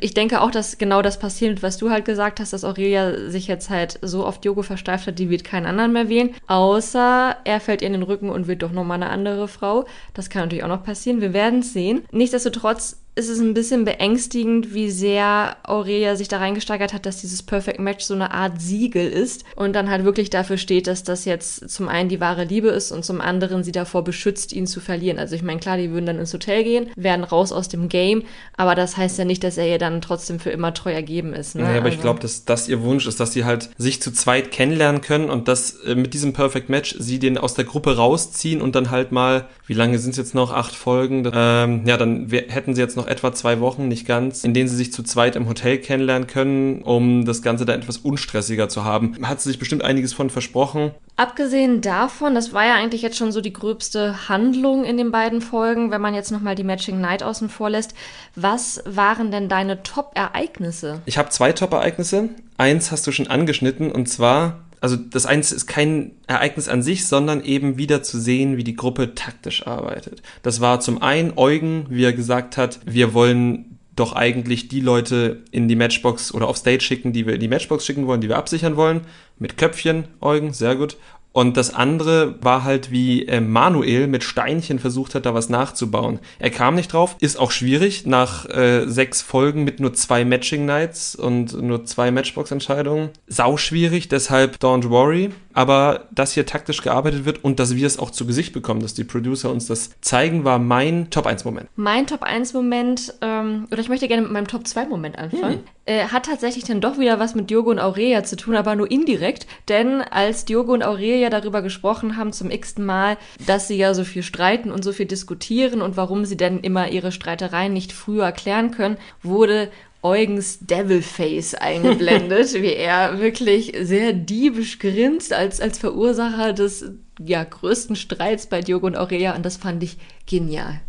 Ich 0.00 0.14
denke 0.14 0.40
auch, 0.40 0.50
dass 0.50 0.78
genau 0.78 1.00
das 1.00 1.18
passiert, 1.18 1.62
was 1.62 1.76
du 1.76 1.90
halt 1.90 2.04
gesagt 2.04 2.40
hast, 2.40 2.52
dass 2.52 2.64
Aurelia 2.64 3.30
sich 3.30 3.46
jetzt 3.46 3.70
halt 3.70 4.00
so 4.02 4.26
oft 4.26 4.44
Yogo 4.44 4.62
versteift 4.62 5.06
hat, 5.06 5.18
die 5.18 5.30
wird 5.30 5.44
keinen 5.44 5.66
anderen 5.66 5.92
mehr 5.92 6.08
wählen. 6.08 6.34
Außer 6.48 7.36
er 7.44 7.60
fällt 7.60 7.82
ihr 7.82 7.86
in 7.86 7.92
den 7.92 8.02
Rücken 8.02 8.30
und 8.30 8.48
wird 8.48 8.62
doch 8.62 8.72
nochmal 8.72 9.00
eine 9.00 9.10
andere 9.10 9.46
Frau. 9.46 9.86
Das 10.14 10.28
kann 10.28 10.42
natürlich 10.42 10.64
auch 10.64 10.68
noch 10.68 10.82
passieren. 10.82 11.20
Wir 11.20 11.32
werden 11.32 11.60
es 11.60 11.72
sehen. 11.72 12.02
Nichtsdestotrotz 12.10 12.96
ist 13.20 13.28
es 13.28 13.38
ein 13.38 13.52
bisschen 13.52 13.84
beängstigend, 13.84 14.72
wie 14.72 14.90
sehr 14.90 15.56
Aurelia 15.64 16.16
sich 16.16 16.28
da 16.28 16.38
reingesteigert 16.38 16.94
hat, 16.94 17.04
dass 17.04 17.20
dieses 17.20 17.42
Perfect 17.42 17.78
Match 17.78 18.04
so 18.04 18.14
eine 18.14 18.32
Art 18.32 18.62
Siegel 18.62 19.06
ist 19.06 19.44
und 19.56 19.74
dann 19.74 19.90
halt 19.90 20.04
wirklich 20.04 20.30
dafür 20.30 20.56
steht, 20.56 20.86
dass 20.86 21.04
das 21.04 21.26
jetzt 21.26 21.68
zum 21.68 21.88
einen 21.88 22.08
die 22.08 22.20
wahre 22.20 22.44
Liebe 22.44 22.68
ist 22.68 22.92
und 22.92 23.04
zum 23.04 23.20
anderen 23.20 23.62
sie 23.62 23.72
davor 23.72 24.02
beschützt, 24.02 24.54
ihn 24.54 24.66
zu 24.66 24.80
verlieren. 24.80 25.18
Also 25.18 25.34
ich 25.34 25.42
meine, 25.42 25.60
klar, 25.60 25.76
die 25.76 25.90
würden 25.90 26.06
dann 26.06 26.18
ins 26.18 26.32
Hotel 26.32 26.64
gehen, 26.64 26.90
werden 26.96 27.22
raus 27.22 27.52
aus 27.52 27.68
dem 27.68 27.90
Game, 27.90 28.22
aber 28.56 28.74
das 28.74 28.96
heißt 28.96 29.18
ja 29.18 29.26
nicht, 29.26 29.44
dass 29.44 29.58
er 29.58 29.68
ihr 29.68 29.78
dann 29.78 30.00
trotzdem 30.00 30.40
für 30.40 30.50
immer 30.50 30.72
treu 30.72 30.92
ergeben 30.92 31.34
ist. 31.34 31.56
Ne? 31.56 31.62
Ja, 31.62 31.68
aber 31.68 31.84
also. 31.84 31.88
ich 31.96 32.00
glaube, 32.00 32.20
dass 32.20 32.46
das 32.46 32.68
ihr 32.68 32.82
Wunsch 32.82 33.06
ist, 33.06 33.20
dass 33.20 33.34
sie 33.34 33.44
halt 33.44 33.68
sich 33.76 34.00
zu 34.00 34.12
zweit 34.12 34.50
kennenlernen 34.50 35.02
können 35.02 35.28
und 35.28 35.46
dass 35.46 35.74
äh, 35.84 35.94
mit 35.94 36.14
diesem 36.14 36.32
Perfect 36.32 36.70
Match 36.70 36.96
sie 36.98 37.18
den 37.18 37.36
aus 37.36 37.52
der 37.52 37.66
Gruppe 37.66 37.96
rausziehen 37.96 38.62
und 38.62 38.74
dann 38.74 38.90
halt 38.90 39.12
mal, 39.12 39.46
wie 39.66 39.74
lange 39.74 39.98
sind 39.98 40.12
es 40.12 40.16
jetzt 40.16 40.34
noch? 40.34 40.52
Acht 40.52 40.74
Folgen? 40.74 41.30
Ähm, 41.32 41.82
ja, 41.84 41.96
dann 41.96 42.28
hätten 42.30 42.74
sie 42.74 42.80
jetzt 42.80 42.96
noch 42.96 43.06
etwa 43.10 43.32
zwei 43.32 43.60
Wochen, 43.60 43.88
nicht 43.88 44.06
ganz, 44.06 44.44
in 44.44 44.54
denen 44.54 44.68
sie 44.68 44.76
sich 44.76 44.92
zu 44.92 45.02
zweit 45.02 45.36
im 45.36 45.48
Hotel 45.48 45.78
kennenlernen 45.78 46.26
können, 46.26 46.82
um 46.82 47.24
das 47.24 47.42
Ganze 47.42 47.64
da 47.64 47.74
etwas 47.74 47.98
unstressiger 47.98 48.68
zu 48.68 48.84
haben. 48.84 49.16
Hat 49.22 49.40
sie 49.40 49.50
sich 49.50 49.58
bestimmt 49.58 49.84
einiges 49.84 50.12
von 50.12 50.30
versprochen. 50.30 50.92
Abgesehen 51.16 51.80
davon, 51.80 52.34
das 52.34 52.54
war 52.54 52.64
ja 52.64 52.74
eigentlich 52.74 53.02
jetzt 53.02 53.18
schon 53.18 53.32
so 53.32 53.40
die 53.40 53.52
gröbste 53.52 54.28
Handlung 54.28 54.84
in 54.84 54.96
den 54.96 55.10
beiden 55.10 55.42
Folgen, 55.42 55.90
wenn 55.90 56.00
man 56.00 56.14
jetzt 56.14 56.30
nochmal 56.30 56.54
die 56.54 56.64
Matching 56.64 57.00
Night 57.00 57.22
außen 57.22 57.50
vor 57.50 57.68
lässt. 57.68 57.94
Was 58.36 58.82
waren 58.86 59.30
denn 59.30 59.48
deine 59.48 59.82
Top-Ereignisse? 59.82 61.02
Ich 61.04 61.18
habe 61.18 61.28
zwei 61.28 61.52
Top-Ereignisse. 61.52 62.30
Eins 62.56 62.90
hast 62.90 63.06
du 63.06 63.12
schon 63.12 63.26
angeschnitten 63.26 63.92
und 63.92 64.08
zwar 64.08 64.60
also 64.80 64.96
das 64.96 65.26
eins 65.26 65.52
ist 65.52 65.66
kein 65.66 66.12
Ereignis 66.26 66.68
an 66.68 66.82
sich, 66.82 67.06
sondern 67.06 67.44
eben 67.44 67.76
wieder 67.76 68.02
zu 68.02 68.18
sehen, 68.18 68.56
wie 68.56 68.64
die 68.64 68.76
Gruppe 68.76 69.14
taktisch 69.14 69.66
arbeitet. 69.66 70.22
Das 70.42 70.60
war 70.60 70.80
zum 70.80 71.02
einen 71.02 71.34
Eugen, 71.36 71.86
wie 71.90 72.04
er 72.04 72.12
gesagt 72.12 72.56
hat, 72.56 72.80
wir 72.86 73.12
wollen 73.12 73.78
doch 73.96 74.14
eigentlich 74.14 74.68
die 74.68 74.80
Leute 74.80 75.44
in 75.50 75.68
die 75.68 75.76
Matchbox 75.76 76.32
oder 76.32 76.48
auf 76.48 76.56
Stage 76.56 76.80
schicken, 76.80 77.12
die 77.12 77.26
wir 77.26 77.34
in 77.34 77.40
die 77.40 77.48
Matchbox 77.48 77.84
schicken 77.84 78.06
wollen, 78.06 78.22
die 78.22 78.28
wir 78.28 78.38
absichern 78.38 78.76
wollen. 78.76 79.02
Mit 79.38 79.58
Köpfchen, 79.58 80.04
Eugen, 80.20 80.54
sehr 80.54 80.76
gut. 80.76 80.96
Und 81.32 81.56
das 81.56 81.72
andere 81.72 82.42
war 82.42 82.64
halt, 82.64 82.90
wie 82.90 83.26
äh, 83.26 83.40
Manuel 83.40 84.06
mit 84.08 84.24
Steinchen 84.24 84.78
versucht 84.78 85.14
hat, 85.14 85.26
da 85.26 85.34
was 85.34 85.48
nachzubauen. 85.48 86.18
Er 86.38 86.50
kam 86.50 86.74
nicht 86.74 86.92
drauf, 86.92 87.16
ist 87.20 87.38
auch 87.38 87.50
schwierig 87.50 88.06
nach 88.06 88.48
äh, 88.48 88.86
sechs 88.86 89.22
Folgen 89.22 89.64
mit 89.64 89.78
nur 89.80 89.94
zwei 89.94 90.24
Matching 90.24 90.66
Nights 90.66 91.14
und 91.14 91.60
nur 91.60 91.84
zwei 91.84 92.10
Matchbox-Entscheidungen. 92.10 93.10
Sau 93.28 93.56
schwierig, 93.56 94.08
deshalb 94.08 94.56
Don't 94.56 94.90
Worry 94.90 95.30
aber 95.52 96.06
dass 96.12 96.32
hier 96.32 96.46
taktisch 96.46 96.82
gearbeitet 96.82 97.24
wird 97.24 97.44
und 97.44 97.58
dass 97.58 97.74
wir 97.74 97.86
es 97.86 97.98
auch 97.98 98.10
zu 98.10 98.26
Gesicht 98.26 98.52
bekommen, 98.52 98.80
dass 98.80 98.94
die 98.94 99.04
Producer 99.04 99.50
uns 99.50 99.66
das 99.66 99.90
zeigen, 100.00 100.44
war 100.44 100.58
mein 100.58 101.10
Top-1-Moment. 101.10 101.68
Mein 101.76 102.06
Top-1-Moment, 102.06 103.14
ähm, 103.20 103.66
oder 103.70 103.80
ich 103.80 103.88
möchte 103.88 104.08
gerne 104.08 104.22
mit 104.22 104.32
meinem 104.32 104.46
Top-2-Moment 104.46 105.18
anfangen, 105.18 105.58
hm. 105.58 105.64
Äh, 105.90 106.06
hat 106.06 106.26
tatsächlich 106.26 106.62
dann 106.62 106.80
doch 106.80 106.98
wieder 106.98 107.18
was 107.18 107.34
mit 107.34 107.50
Diogo 107.50 107.68
und 107.68 107.80
Aurelia 107.80 108.22
zu 108.22 108.36
tun, 108.36 108.54
aber 108.54 108.76
nur 108.76 108.88
indirekt, 108.88 109.48
denn 109.68 110.02
als 110.02 110.44
Diogo 110.44 110.72
und 110.72 110.84
Aurelia 110.84 111.30
darüber 111.30 111.62
gesprochen 111.62 112.16
haben 112.16 112.32
zum 112.32 112.52
x-ten 112.52 112.86
Mal, 112.86 113.16
dass 113.44 113.66
sie 113.66 113.76
ja 113.76 113.92
so 113.92 114.04
viel 114.04 114.22
streiten 114.22 114.70
und 114.70 114.84
so 114.84 114.92
viel 114.92 115.06
diskutieren 115.06 115.82
und 115.82 115.96
warum 115.96 116.24
sie 116.24 116.36
denn 116.36 116.60
immer 116.60 116.90
ihre 116.90 117.10
Streitereien 117.10 117.72
nicht 117.72 117.92
früher 117.92 118.30
klären 118.30 118.70
können, 118.70 118.98
wurde 119.24 119.68
Eugens 120.00 120.60
Devilface 120.60 121.56
eingeblendet, 121.56 122.54
wie 122.62 122.72
er 122.72 123.18
wirklich 123.18 123.72
sehr 123.80 124.12
diebisch 124.12 124.78
grinst 124.78 125.32
als, 125.32 125.60
als 125.60 125.78
Verursacher 125.78 126.52
des 126.52 126.92
ja, 127.18 127.42
größten 127.42 127.96
Streits 127.96 128.46
bei 128.46 128.60
Diogo 128.60 128.86
und 128.86 128.96
Aurelia 128.96 129.34
und 129.34 129.44
das 129.44 129.56
fand 129.56 129.82
ich 129.82 129.98
genial. 130.26 130.80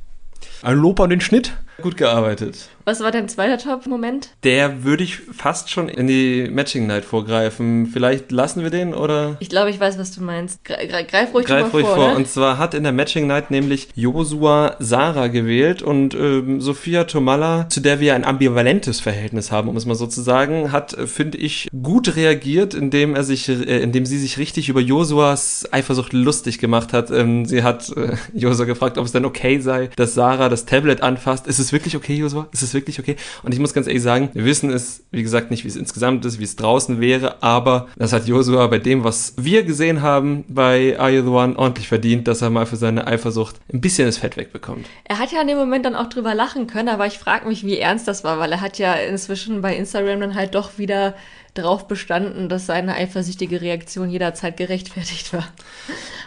Ein 0.62 0.78
Lob 0.78 1.00
an 1.00 1.10
den 1.10 1.22
Schnitt. 1.22 1.54
Gut 1.82 1.98
gearbeitet. 1.98 2.70
Was 2.86 3.00
war 3.02 3.12
dein 3.12 3.30
zweiter 3.30 3.58
Top-Moment? 3.58 4.30
Der 4.44 4.84
würde 4.84 5.04
ich 5.04 5.18
fast 5.18 5.70
schon 5.70 5.88
in 5.88 6.08
die 6.08 6.50
Matching 6.52 6.88
Night 6.88 7.06
vorgreifen. 7.06 7.88
Vielleicht 7.88 8.32
lassen 8.32 8.64
wir 8.64 8.70
den 8.70 8.94
oder? 8.94 9.38
Ich 9.40 9.50
glaube, 9.50 9.70
ich 9.70 9.80
weiß, 9.80 9.98
was 10.00 10.12
du 10.12 10.22
meinst. 10.22 10.64
Greif 10.64 11.34
ruhig, 11.34 11.46
Greif 11.46 11.74
ruhig 11.74 11.86
vor. 11.86 11.96
vor. 11.96 12.08
Ne? 12.10 12.16
Und 12.16 12.28
zwar 12.28 12.58
hat 12.58 12.74
in 12.74 12.84
der 12.84 12.92
Matching 12.92 13.28
Night 13.28 13.52
nämlich 13.52 13.90
Josua 13.96 14.76
Sarah 14.80 15.28
gewählt 15.28 15.82
und 15.82 16.16
ähm, 16.16 16.60
Sophia 16.60 17.04
Tomalla, 17.04 17.70
zu 17.70 17.82
der 17.82 18.00
wir 18.00 18.16
ein 18.16 18.26
ambivalentes 18.26 19.00
Verhältnis 19.00 19.52
haben, 19.52 19.70
um 19.70 19.78
es 19.78 19.86
mal 19.86 19.96
so 19.96 20.08
zu 20.08 20.22
sagen, 20.22 20.72
hat, 20.72 20.94
äh, 20.94 21.08
finde 21.08 21.38
ich, 21.38 21.68
gut 21.82 22.16
reagiert, 22.16 22.74
indem 22.74 23.16
er 23.16 23.24
sich, 23.24 23.48
äh, 23.48 23.80
indem 23.82 24.06
sie 24.06 24.18
sich 24.18 24.38
richtig 24.38 24.70
über 24.70 24.82
Josuas 24.82 25.68
Eifersucht 25.72 26.14
lustig 26.14 26.60
gemacht 26.60 26.94
hat. 26.94 27.12
Ähm, 27.12 27.46
sie 27.46 27.64
hat 27.64 27.90
äh, 27.96 28.16
Josua 28.34 28.66
gefragt, 28.66 28.98
ob 28.98 29.06
es 29.06 29.12
denn 29.12 29.26
okay 29.26 29.60
sei, 29.60 29.90
dass 29.96 30.14
Sarah 30.14 30.50
das 30.50 30.66
Tablet 30.66 31.02
anfasst. 31.04 31.48
Ist 31.48 31.60
es 31.62 31.72
wirklich 31.72 31.96
okay, 31.96 32.16
Josua? 32.16 32.48
Ist 32.52 32.64
es 32.64 32.74
wirklich 32.74 33.00
okay? 33.00 33.16
Und 33.44 33.54
ich 33.54 33.60
muss 33.60 33.74
ganz 33.74 33.88
ehrlich 33.88 34.04
sagen, 34.04 34.30
wir 34.34 34.46
wissen 34.46 34.70
es, 34.70 35.04
wie 35.12 35.24
gesagt, 35.24 35.52
nicht, 35.52 35.64
wie 35.64 35.68
es 35.70 35.76
insgesamt 35.76 36.26
ist, 36.26 36.40
wie 36.40 36.44
es 36.44 36.56
draußen 36.56 37.00
wäre, 37.00 37.42
aber 37.42 37.88
das 37.96 38.14
hat 38.14 38.28
Josua 38.28 38.68
bei 38.68 38.80
dem, 38.80 39.04
was 39.04 39.34
wir 39.38 39.64
gesehen 39.64 40.02
haben 40.02 40.44
bei 40.48 41.00
Are 41.00 41.24
One, 41.24 41.58
ordentlich 41.58 41.88
verdient, 41.88 42.28
dass 42.28 42.42
er 42.42 42.50
mal 42.50 42.66
für 42.66 42.76
seine 42.76 43.08
Eifersucht 43.08 43.56
ein 43.72 43.82
bisschen 43.82 44.08
das 44.08 44.18
Fett 44.18 44.38
wegbekommt. 44.38 44.88
Er 45.06 45.20
hat 45.20 45.32
ja 45.32 45.42
in 45.42 45.48
dem 45.48 45.58
Moment 45.58 45.86
dann 45.86 45.96
auch 45.96 46.08
drüber 46.10 46.36
lachen 46.36 46.68
können, 46.68 46.90
aber 46.90 47.08
ich 47.08 47.20
frage 47.20 47.48
mich, 47.48 47.66
wie 47.66 47.78
ernst 47.78 48.08
das 48.08 48.24
war, 48.24 48.40
weil 48.40 48.52
er 48.52 48.62
hat 48.62 48.78
ja 48.78 48.94
inzwischen 48.94 49.62
bei 49.62 49.76
Instagram 49.76 50.20
dann 50.20 50.36
halt 50.36 50.56
doch 50.56 50.78
wieder 50.78 51.16
darauf 51.54 51.88
bestanden, 51.88 52.50
dass 52.50 52.66
seine 52.66 52.96
eifersüchtige 52.96 53.62
Reaktion 53.62 54.10
jederzeit 54.10 54.58
gerechtfertigt 54.58 55.34
war. 55.34 55.48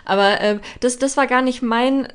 Aber 0.05 0.41
äh, 0.41 0.59
das, 0.81 0.99
das 0.99 1.17
war 1.17 1.27
gar 1.27 1.43
nicht 1.43 1.63
mein 1.63 2.09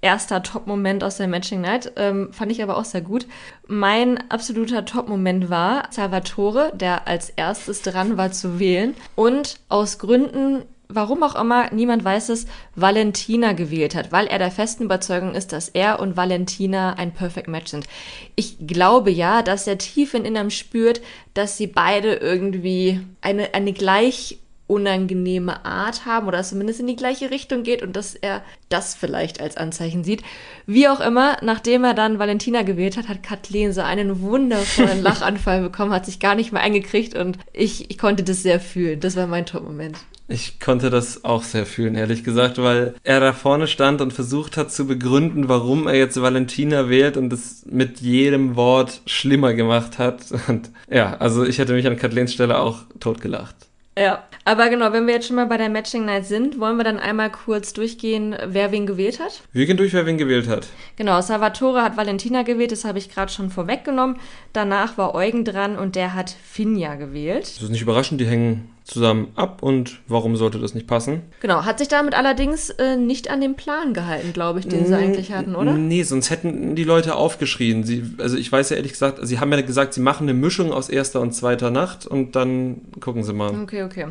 erster 0.00 0.42
Top-Moment 0.42 1.04
aus 1.04 1.16
der 1.16 1.28
Matching 1.28 1.60
Night. 1.60 1.92
Ähm, 1.96 2.32
fand 2.32 2.50
ich 2.50 2.62
aber 2.62 2.76
auch 2.76 2.84
sehr 2.84 3.02
gut. 3.02 3.26
Mein 3.66 4.30
absoluter 4.30 4.84
Top-Moment 4.84 5.50
war 5.50 5.88
Salvatore, 5.90 6.72
der 6.74 7.06
als 7.06 7.30
erstes 7.30 7.82
dran 7.82 8.16
war 8.16 8.32
zu 8.32 8.58
wählen 8.58 8.94
und 9.14 9.60
aus 9.68 9.98
Gründen 9.98 10.62
warum 10.88 11.22
auch 11.22 11.34
immer, 11.34 11.72
niemand 11.72 12.04
weiß 12.04 12.28
es, 12.30 12.46
Valentina 12.74 13.52
gewählt 13.52 13.94
hat, 13.94 14.12
weil 14.12 14.26
er 14.26 14.38
der 14.38 14.50
festen 14.50 14.84
Überzeugung 14.84 15.34
ist, 15.34 15.52
dass 15.52 15.68
er 15.68 16.00
und 16.00 16.16
Valentina 16.16 16.94
ein 16.94 17.12
Perfect 17.12 17.48
Match 17.48 17.70
sind. 17.70 17.86
Ich 18.34 18.66
glaube 18.66 19.10
ja, 19.10 19.42
dass 19.42 19.66
er 19.66 19.78
tief 19.78 20.14
in 20.14 20.24
Innern 20.24 20.50
spürt, 20.50 21.00
dass 21.34 21.56
sie 21.56 21.66
beide 21.66 22.14
irgendwie 22.14 23.00
eine, 23.20 23.54
eine 23.54 23.72
gleich 23.72 24.38
unangenehme 24.66 25.64
Art 25.64 26.06
haben 26.06 26.26
oder 26.26 26.42
zumindest 26.42 26.80
in 26.80 26.86
die 26.86 26.96
gleiche 26.96 27.30
Richtung 27.30 27.62
geht 27.62 27.82
und 27.82 27.94
dass 27.94 28.14
er 28.14 28.42
das 28.68 28.94
vielleicht 28.94 29.40
als 29.40 29.56
Anzeichen 29.56 30.02
sieht. 30.02 30.22
Wie 30.66 30.88
auch 30.88 31.00
immer, 31.00 31.36
nachdem 31.42 31.84
er 31.84 31.94
dann 31.94 32.18
Valentina 32.18 32.62
gewählt 32.62 32.96
hat, 32.96 33.08
hat 33.08 33.22
Kathleen 33.22 33.72
so 33.72 33.82
einen 33.82 34.20
wundervollen 34.20 35.02
Lachanfall 35.04 35.62
bekommen, 35.62 35.92
hat 35.92 36.06
sich 36.06 36.18
gar 36.18 36.34
nicht 36.34 36.52
mehr 36.52 36.62
eingekriegt 36.62 37.16
und 37.16 37.38
ich, 37.52 37.90
ich 37.90 37.98
konnte 37.98 38.24
das 38.24 38.42
sehr 38.42 38.60
fühlen. 38.60 39.00
Das 39.00 39.16
war 39.16 39.26
mein 39.26 39.46
Top-Moment. 39.46 39.98
Ich 40.28 40.58
konnte 40.58 40.90
das 40.90 41.24
auch 41.24 41.44
sehr 41.44 41.66
fühlen, 41.66 41.94
ehrlich 41.94 42.24
gesagt, 42.24 42.58
weil 42.58 42.96
er 43.04 43.20
da 43.20 43.32
vorne 43.32 43.68
stand 43.68 44.00
und 44.00 44.12
versucht 44.12 44.56
hat 44.56 44.72
zu 44.72 44.88
begründen, 44.88 45.48
warum 45.48 45.86
er 45.86 45.94
jetzt 45.94 46.20
Valentina 46.20 46.88
wählt 46.88 47.16
und 47.16 47.32
es 47.32 47.64
mit 47.66 48.00
jedem 48.00 48.56
Wort 48.56 49.02
schlimmer 49.06 49.54
gemacht 49.54 50.00
hat. 50.00 50.24
Und 50.48 50.70
ja, 50.90 51.16
also 51.18 51.44
ich 51.44 51.58
hätte 51.58 51.74
mich 51.74 51.86
an 51.86 51.96
Kathleens 51.96 52.32
Stelle 52.32 52.58
auch 52.58 52.80
totgelacht. 52.98 53.65
Ja, 53.98 54.24
aber 54.44 54.68
genau, 54.68 54.92
wenn 54.92 55.06
wir 55.06 55.14
jetzt 55.14 55.26
schon 55.26 55.36
mal 55.36 55.46
bei 55.46 55.56
der 55.56 55.70
Matching 55.70 56.04
Night 56.04 56.26
sind, 56.26 56.60
wollen 56.60 56.76
wir 56.76 56.84
dann 56.84 56.98
einmal 56.98 57.30
kurz 57.30 57.72
durchgehen, 57.72 58.36
wer 58.44 58.70
wen 58.70 58.86
gewählt 58.86 59.20
hat? 59.20 59.40
Wir 59.52 59.64
gehen 59.64 59.78
durch, 59.78 59.94
wer 59.94 60.04
wen 60.04 60.18
gewählt 60.18 60.48
hat. 60.48 60.66
Genau, 60.96 61.18
Salvatore 61.22 61.82
hat 61.82 61.96
Valentina 61.96 62.42
gewählt, 62.42 62.72
das 62.72 62.84
habe 62.84 62.98
ich 62.98 63.08
gerade 63.08 63.32
schon 63.32 63.50
vorweggenommen. 63.50 64.16
Danach 64.52 64.98
war 64.98 65.14
Eugen 65.14 65.46
dran 65.46 65.78
und 65.78 65.96
der 65.96 66.12
hat 66.12 66.28
Finja 66.30 66.96
gewählt. 66.96 67.44
Das 67.44 67.62
ist 67.62 67.70
nicht 67.70 67.80
überraschend, 67.80 68.20
die 68.20 68.26
hängen 68.26 68.68
zusammen 68.86 69.32
ab 69.34 69.62
und 69.62 69.98
warum 70.06 70.36
sollte 70.36 70.58
das 70.60 70.74
nicht 70.74 70.86
passen? 70.86 71.22
Genau, 71.40 71.64
hat 71.64 71.78
sich 71.78 71.88
damit 71.88 72.14
allerdings 72.14 72.70
äh, 72.70 72.96
nicht 72.96 73.28
an 73.28 73.40
den 73.40 73.56
Plan 73.56 73.94
gehalten, 73.94 74.32
glaube 74.32 74.60
ich, 74.60 74.68
den 74.68 74.86
sie 74.86 74.94
eigentlich 74.94 75.32
hatten, 75.32 75.56
oder? 75.56 75.72
Nee, 75.72 76.04
sonst 76.04 76.30
hätten 76.30 76.76
die 76.76 76.84
Leute 76.84 77.16
aufgeschrien. 77.16 77.82
Sie, 77.82 78.04
also 78.18 78.36
ich 78.36 78.50
weiß 78.50 78.70
ja 78.70 78.76
ehrlich 78.76 78.92
gesagt, 78.92 79.18
sie 79.22 79.40
haben 79.40 79.52
ja 79.52 79.60
gesagt, 79.60 79.94
sie 79.94 80.00
machen 80.00 80.28
eine 80.28 80.38
Mischung 80.38 80.72
aus 80.72 80.88
erster 80.88 81.20
und 81.20 81.32
zweiter 81.32 81.72
Nacht 81.72 82.06
und 82.06 82.36
dann 82.36 82.82
gucken 83.00 83.24
sie 83.24 83.32
mal. 83.32 83.60
Okay, 83.60 83.82
okay. 83.82 84.06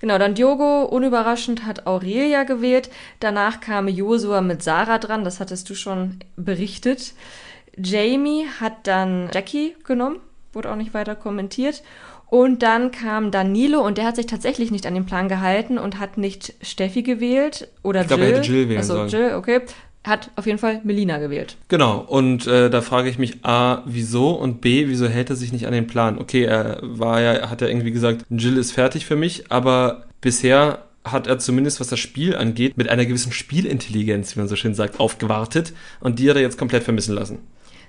Genau, 0.00 0.18
dann 0.18 0.34
Diogo, 0.34 0.84
unüberraschend, 0.84 1.66
hat 1.66 1.86
Aurelia 1.86 2.44
gewählt. 2.44 2.90
Danach 3.20 3.60
kam 3.60 3.86
Josua 3.86 4.40
mit 4.40 4.62
Sarah 4.62 4.98
dran, 4.98 5.24
das 5.24 5.40
hattest 5.40 5.68
du 5.68 5.74
schon 5.74 6.20
berichtet. 6.36 7.12
Jamie 7.76 8.46
hat 8.60 8.86
dann 8.86 9.28
Jackie 9.32 9.74
genommen, 9.84 10.20
wurde 10.54 10.70
auch 10.70 10.76
nicht 10.76 10.94
weiter 10.94 11.14
kommentiert. 11.14 11.82
Und 12.28 12.62
dann 12.62 12.90
kam 12.90 13.30
Danilo 13.30 13.84
und 13.84 13.98
der 13.98 14.04
hat 14.04 14.16
sich 14.16 14.26
tatsächlich 14.26 14.70
nicht 14.70 14.86
an 14.86 14.94
den 14.94 15.06
Plan 15.06 15.28
gehalten 15.28 15.78
und 15.78 16.00
hat 16.00 16.18
nicht 16.18 16.54
Steffi 16.60 17.02
gewählt 17.02 17.68
oder 17.82 18.02
ich 18.02 18.10
Jill. 18.10 18.18
Ich 18.18 18.22
glaube, 18.22 18.32
er 18.32 18.38
hätte 18.38 18.52
Jill 18.52 18.68
wählen 18.68 18.78
also, 18.78 18.94
sollen. 18.94 19.08
Jill, 19.08 19.34
okay. 19.34 19.60
Hat 20.04 20.30
auf 20.36 20.46
jeden 20.46 20.58
Fall 20.58 20.80
Melina 20.84 21.18
gewählt. 21.18 21.56
Genau, 21.68 21.98
und 21.98 22.46
äh, 22.46 22.70
da 22.70 22.80
frage 22.80 23.08
ich 23.08 23.18
mich 23.18 23.44
A, 23.44 23.82
wieso 23.86 24.30
und 24.30 24.60
B, 24.60 24.86
wieso 24.86 25.08
hält 25.08 25.30
er 25.30 25.36
sich 25.36 25.52
nicht 25.52 25.66
an 25.66 25.72
den 25.72 25.88
Plan? 25.88 26.18
Okay, 26.18 26.44
er 26.44 26.78
war 26.82 27.20
ja, 27.20 27.50
hat 27.50 27.60
ja 27.60 27.66
irgendwie 27.66 27.90
gesagt, 27.90 28.24
Jill 28.30 28.56
ist 28.56 28.72
fertig 28.72 29.04
für 29.04 29.16
mich, 29.16 29.50
aber 29.50 30.04
bisher 30.20 30.84
hat 31.04 31.26
er 31.26 31.38
zumindest, 31.38 31.80
was 31.80 31.88
das 31.88 31.98
Spiel 31.98 32.36
angeht, 32.36 32.76
mit 32.76 32.88
einer 32.88 33.04
gewissen 33.04 33.32
Spielintelligenz, 33.32 34.34
wie 34.34 34.40
man 34.40 34.48
so 34.48 34.56
schön 34.56 34.74
sagt, 34.74 35.00
aufgewartet 35.00 35.72
und 36.00 36.18
die 36.18 36.28
hat 36.28 36.36
er 36.36 36.42
jetzt 36.42 36.58
komplett 36.58 36.84
vermissen 36.84 37.14
lassen. 37.14 37.38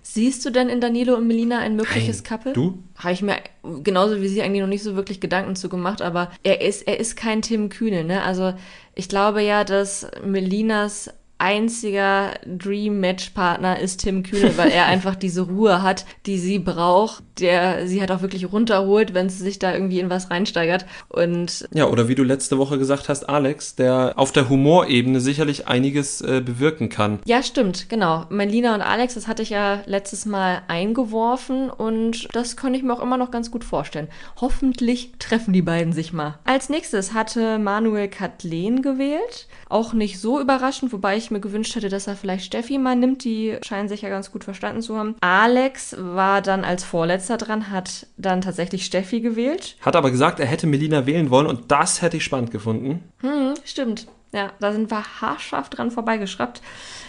Siehst 0.09 0.45
du 0.45 0.51
denn 0.51 0.69
in 0.69 0.79
Danilo 0.79 1.15
und 1.15 1.27
Melina 1.27 1.59
ein 1.59 1.75
mögliches 1.75 2.23
Nein. 2.23 2.39
Couple? 2.39 2.53
Du? 2.53 2.81
Habe 2.95 3.11
ich 3.11 3.21
mir 3.21 3.35
genauso 3.83 4.21
wie 4.21 4.29
sie 4.29 4.41
eigentlich 4.41 4.61
noch 4.61 4.67
nicht 4.69 4.81
so 4.81 4.95
wirklich 4.95 5.19
Gedanken 5.19 5.57
zu 5.57 5.67
gemacht, 5.67 6.01
aber 6.01 6.31
er 6.43 6.61
ist, 6.61 6.87
er 6.87 6.97
ist 6.97 7.17
kein 7.17 7.41
Tim 7.41 7.67
Kühne, 7.67 8.05
ne? 8.05 8.23
Also 8.23 8.53
ich 8.95 9.09
glaube 9.09 9.41
ja, 9.41 9.65
dass 9.65 10.09
Melinas 10.25 11.11
einziger 11.39 12.31
Dream-Match-Partner 12.45 13.79
ist 13.79 14.01
Tim 14.01 14.23
Kühne, 14.23 14.57
weil 14.57 14.71
er 14.71 14.85
einfach 14.87 15.15
diese 15.15 15.41
Ruhe 15.41 15.81
hat, 15.81 16.05
die 16.25 16.37
sie 16.37 16.59
braucht, 16.59 17.23
der 17.39 17.87
sie 17.87 18.01
hat 18.01 18.11
auch 18.11 18.21
wirklich 18.21 18.51
runterholt, 18.51 19.13
wenn 19.13 19.29
sie 19.29 19.43
sich 19.43 19.59
da 19.59 19.73
irgendwie 19.73 19.99
in 19.99 20.09
was 20.09 20.31
reinsteigert. 20.31 20.85
Und 21.09 21.67
ja, 21.73 21.85
oder 21.85 22.07
wie 22.07 22.15
du 22.15 22.23
letzte 22.23 22.57
Woche 22.57 22.77
gesagt 22.77 23.09
hast, 23.09 23.29
Alex, 23.29 23.75
der 23.75 24.13
auf 24.15 24.31
der 24.31 24.49
Humorebene 24.49 25.19
sicherlich 25.19 25.67
einiges 25.67 26.21
äh, 26.21 26.41
bewirken 26.43 26.89
kann. 26.89 27.19
Ja, 27.25 27.43
stimmt, 27.43 27.89
genau. 27.89 28.25
Melina 28.29 28.73
und 28.73 28.81
Alex, 28.81 29.13
das 29.13 29.27
hatte 29.27 29.43
ich 29.43 29.49
ja 29.49 29.81
letztes 29.85 30.25
Mal 30.25 30.61
eingeworfen 30.67 31.69
und 31.69 32.27
das 32.33 32.57
kann 32.57 32.73
ich 32.73 32.83
mir 32.83 32.93
auch 32.93 33.01
immer 33.01 33.17
noch 33.17 33.31
ganz 33.31 33.51
gut 33.51 33.63
vorstellen. 33.63 34.07
Hoffentlich 34.41 35.13
treffen 35.19 35.53
die 35.53 35.61
beiden 35.61 35.93
sich 35.93 36.13
mal. 36.13 36.39
Als 36.45 36.69
nächstes 36.69 37.13
hatte 37.13 37.59
Manuel 37.59 38.07
Kathleen 38.07 38.81
gewählt. 38.81 39.47
Auch 39.69 39.93
nicht 39.93 40.19
so 40.19 40.39
überraschend, 40.39 40.93
wobei 40.93 41.17
ich 41.17 41.26
mir 41.31 41.39
gewünscht 41.39 41.75
hätte, 41.75 41.89
dass 41.89 42.07
er 42.07 42.15
vielleicht 42.15 42.45
Steffi 42.45 42.77
mal 42.77 42.95
nimmt. 42.95 43.23
Die 43.23 43.57
scheinen 43.61 43.89
sich 43.89 44.01
ja 44.01 44.09
ganz 44.09 44.31
gut 44.31 44.43
verstanden 44.43 44.81
zu 44.81 44.97
haben. 44.97 45.15
Alex 45.21 45.95
war 45.99 46.41
dann 46.41 46.63
als 46.63 46.83
Vorletzter 46.83 47.37
dran, 47.37 47.69
hat 47.71 48.07
dann 48.17 48.41
tatsächlich 48.41 48.85
Steffi 48.85 49.21
gewählt. 49.21 49.77
Hat 49.81 49.95
aber 49.95 50.11
gesagt, 50.11 50.39
er 50.39 50.45
hätte 50.45 50.67
Melina 50.67 51.05
wählen 51.05 51.29
wollen 51.29 51.47
und 51.47 51.71
das 51.71 52.01
hätte 52.01 52.17
ich 52.17 52.23
spannend 52.23 52.51
gefunden. 52.51 53.03
Hm, 53.21 53.53
stimmt. 53.65 54.07
Ja, 54.33 54.51
da 54.59 54.71
sind 54.71 54.91
wir 54.91 55.03
haarscharf 55.21 55.69
dran 55.69 55.91
vorbeigeschraubt. 55.91 56.61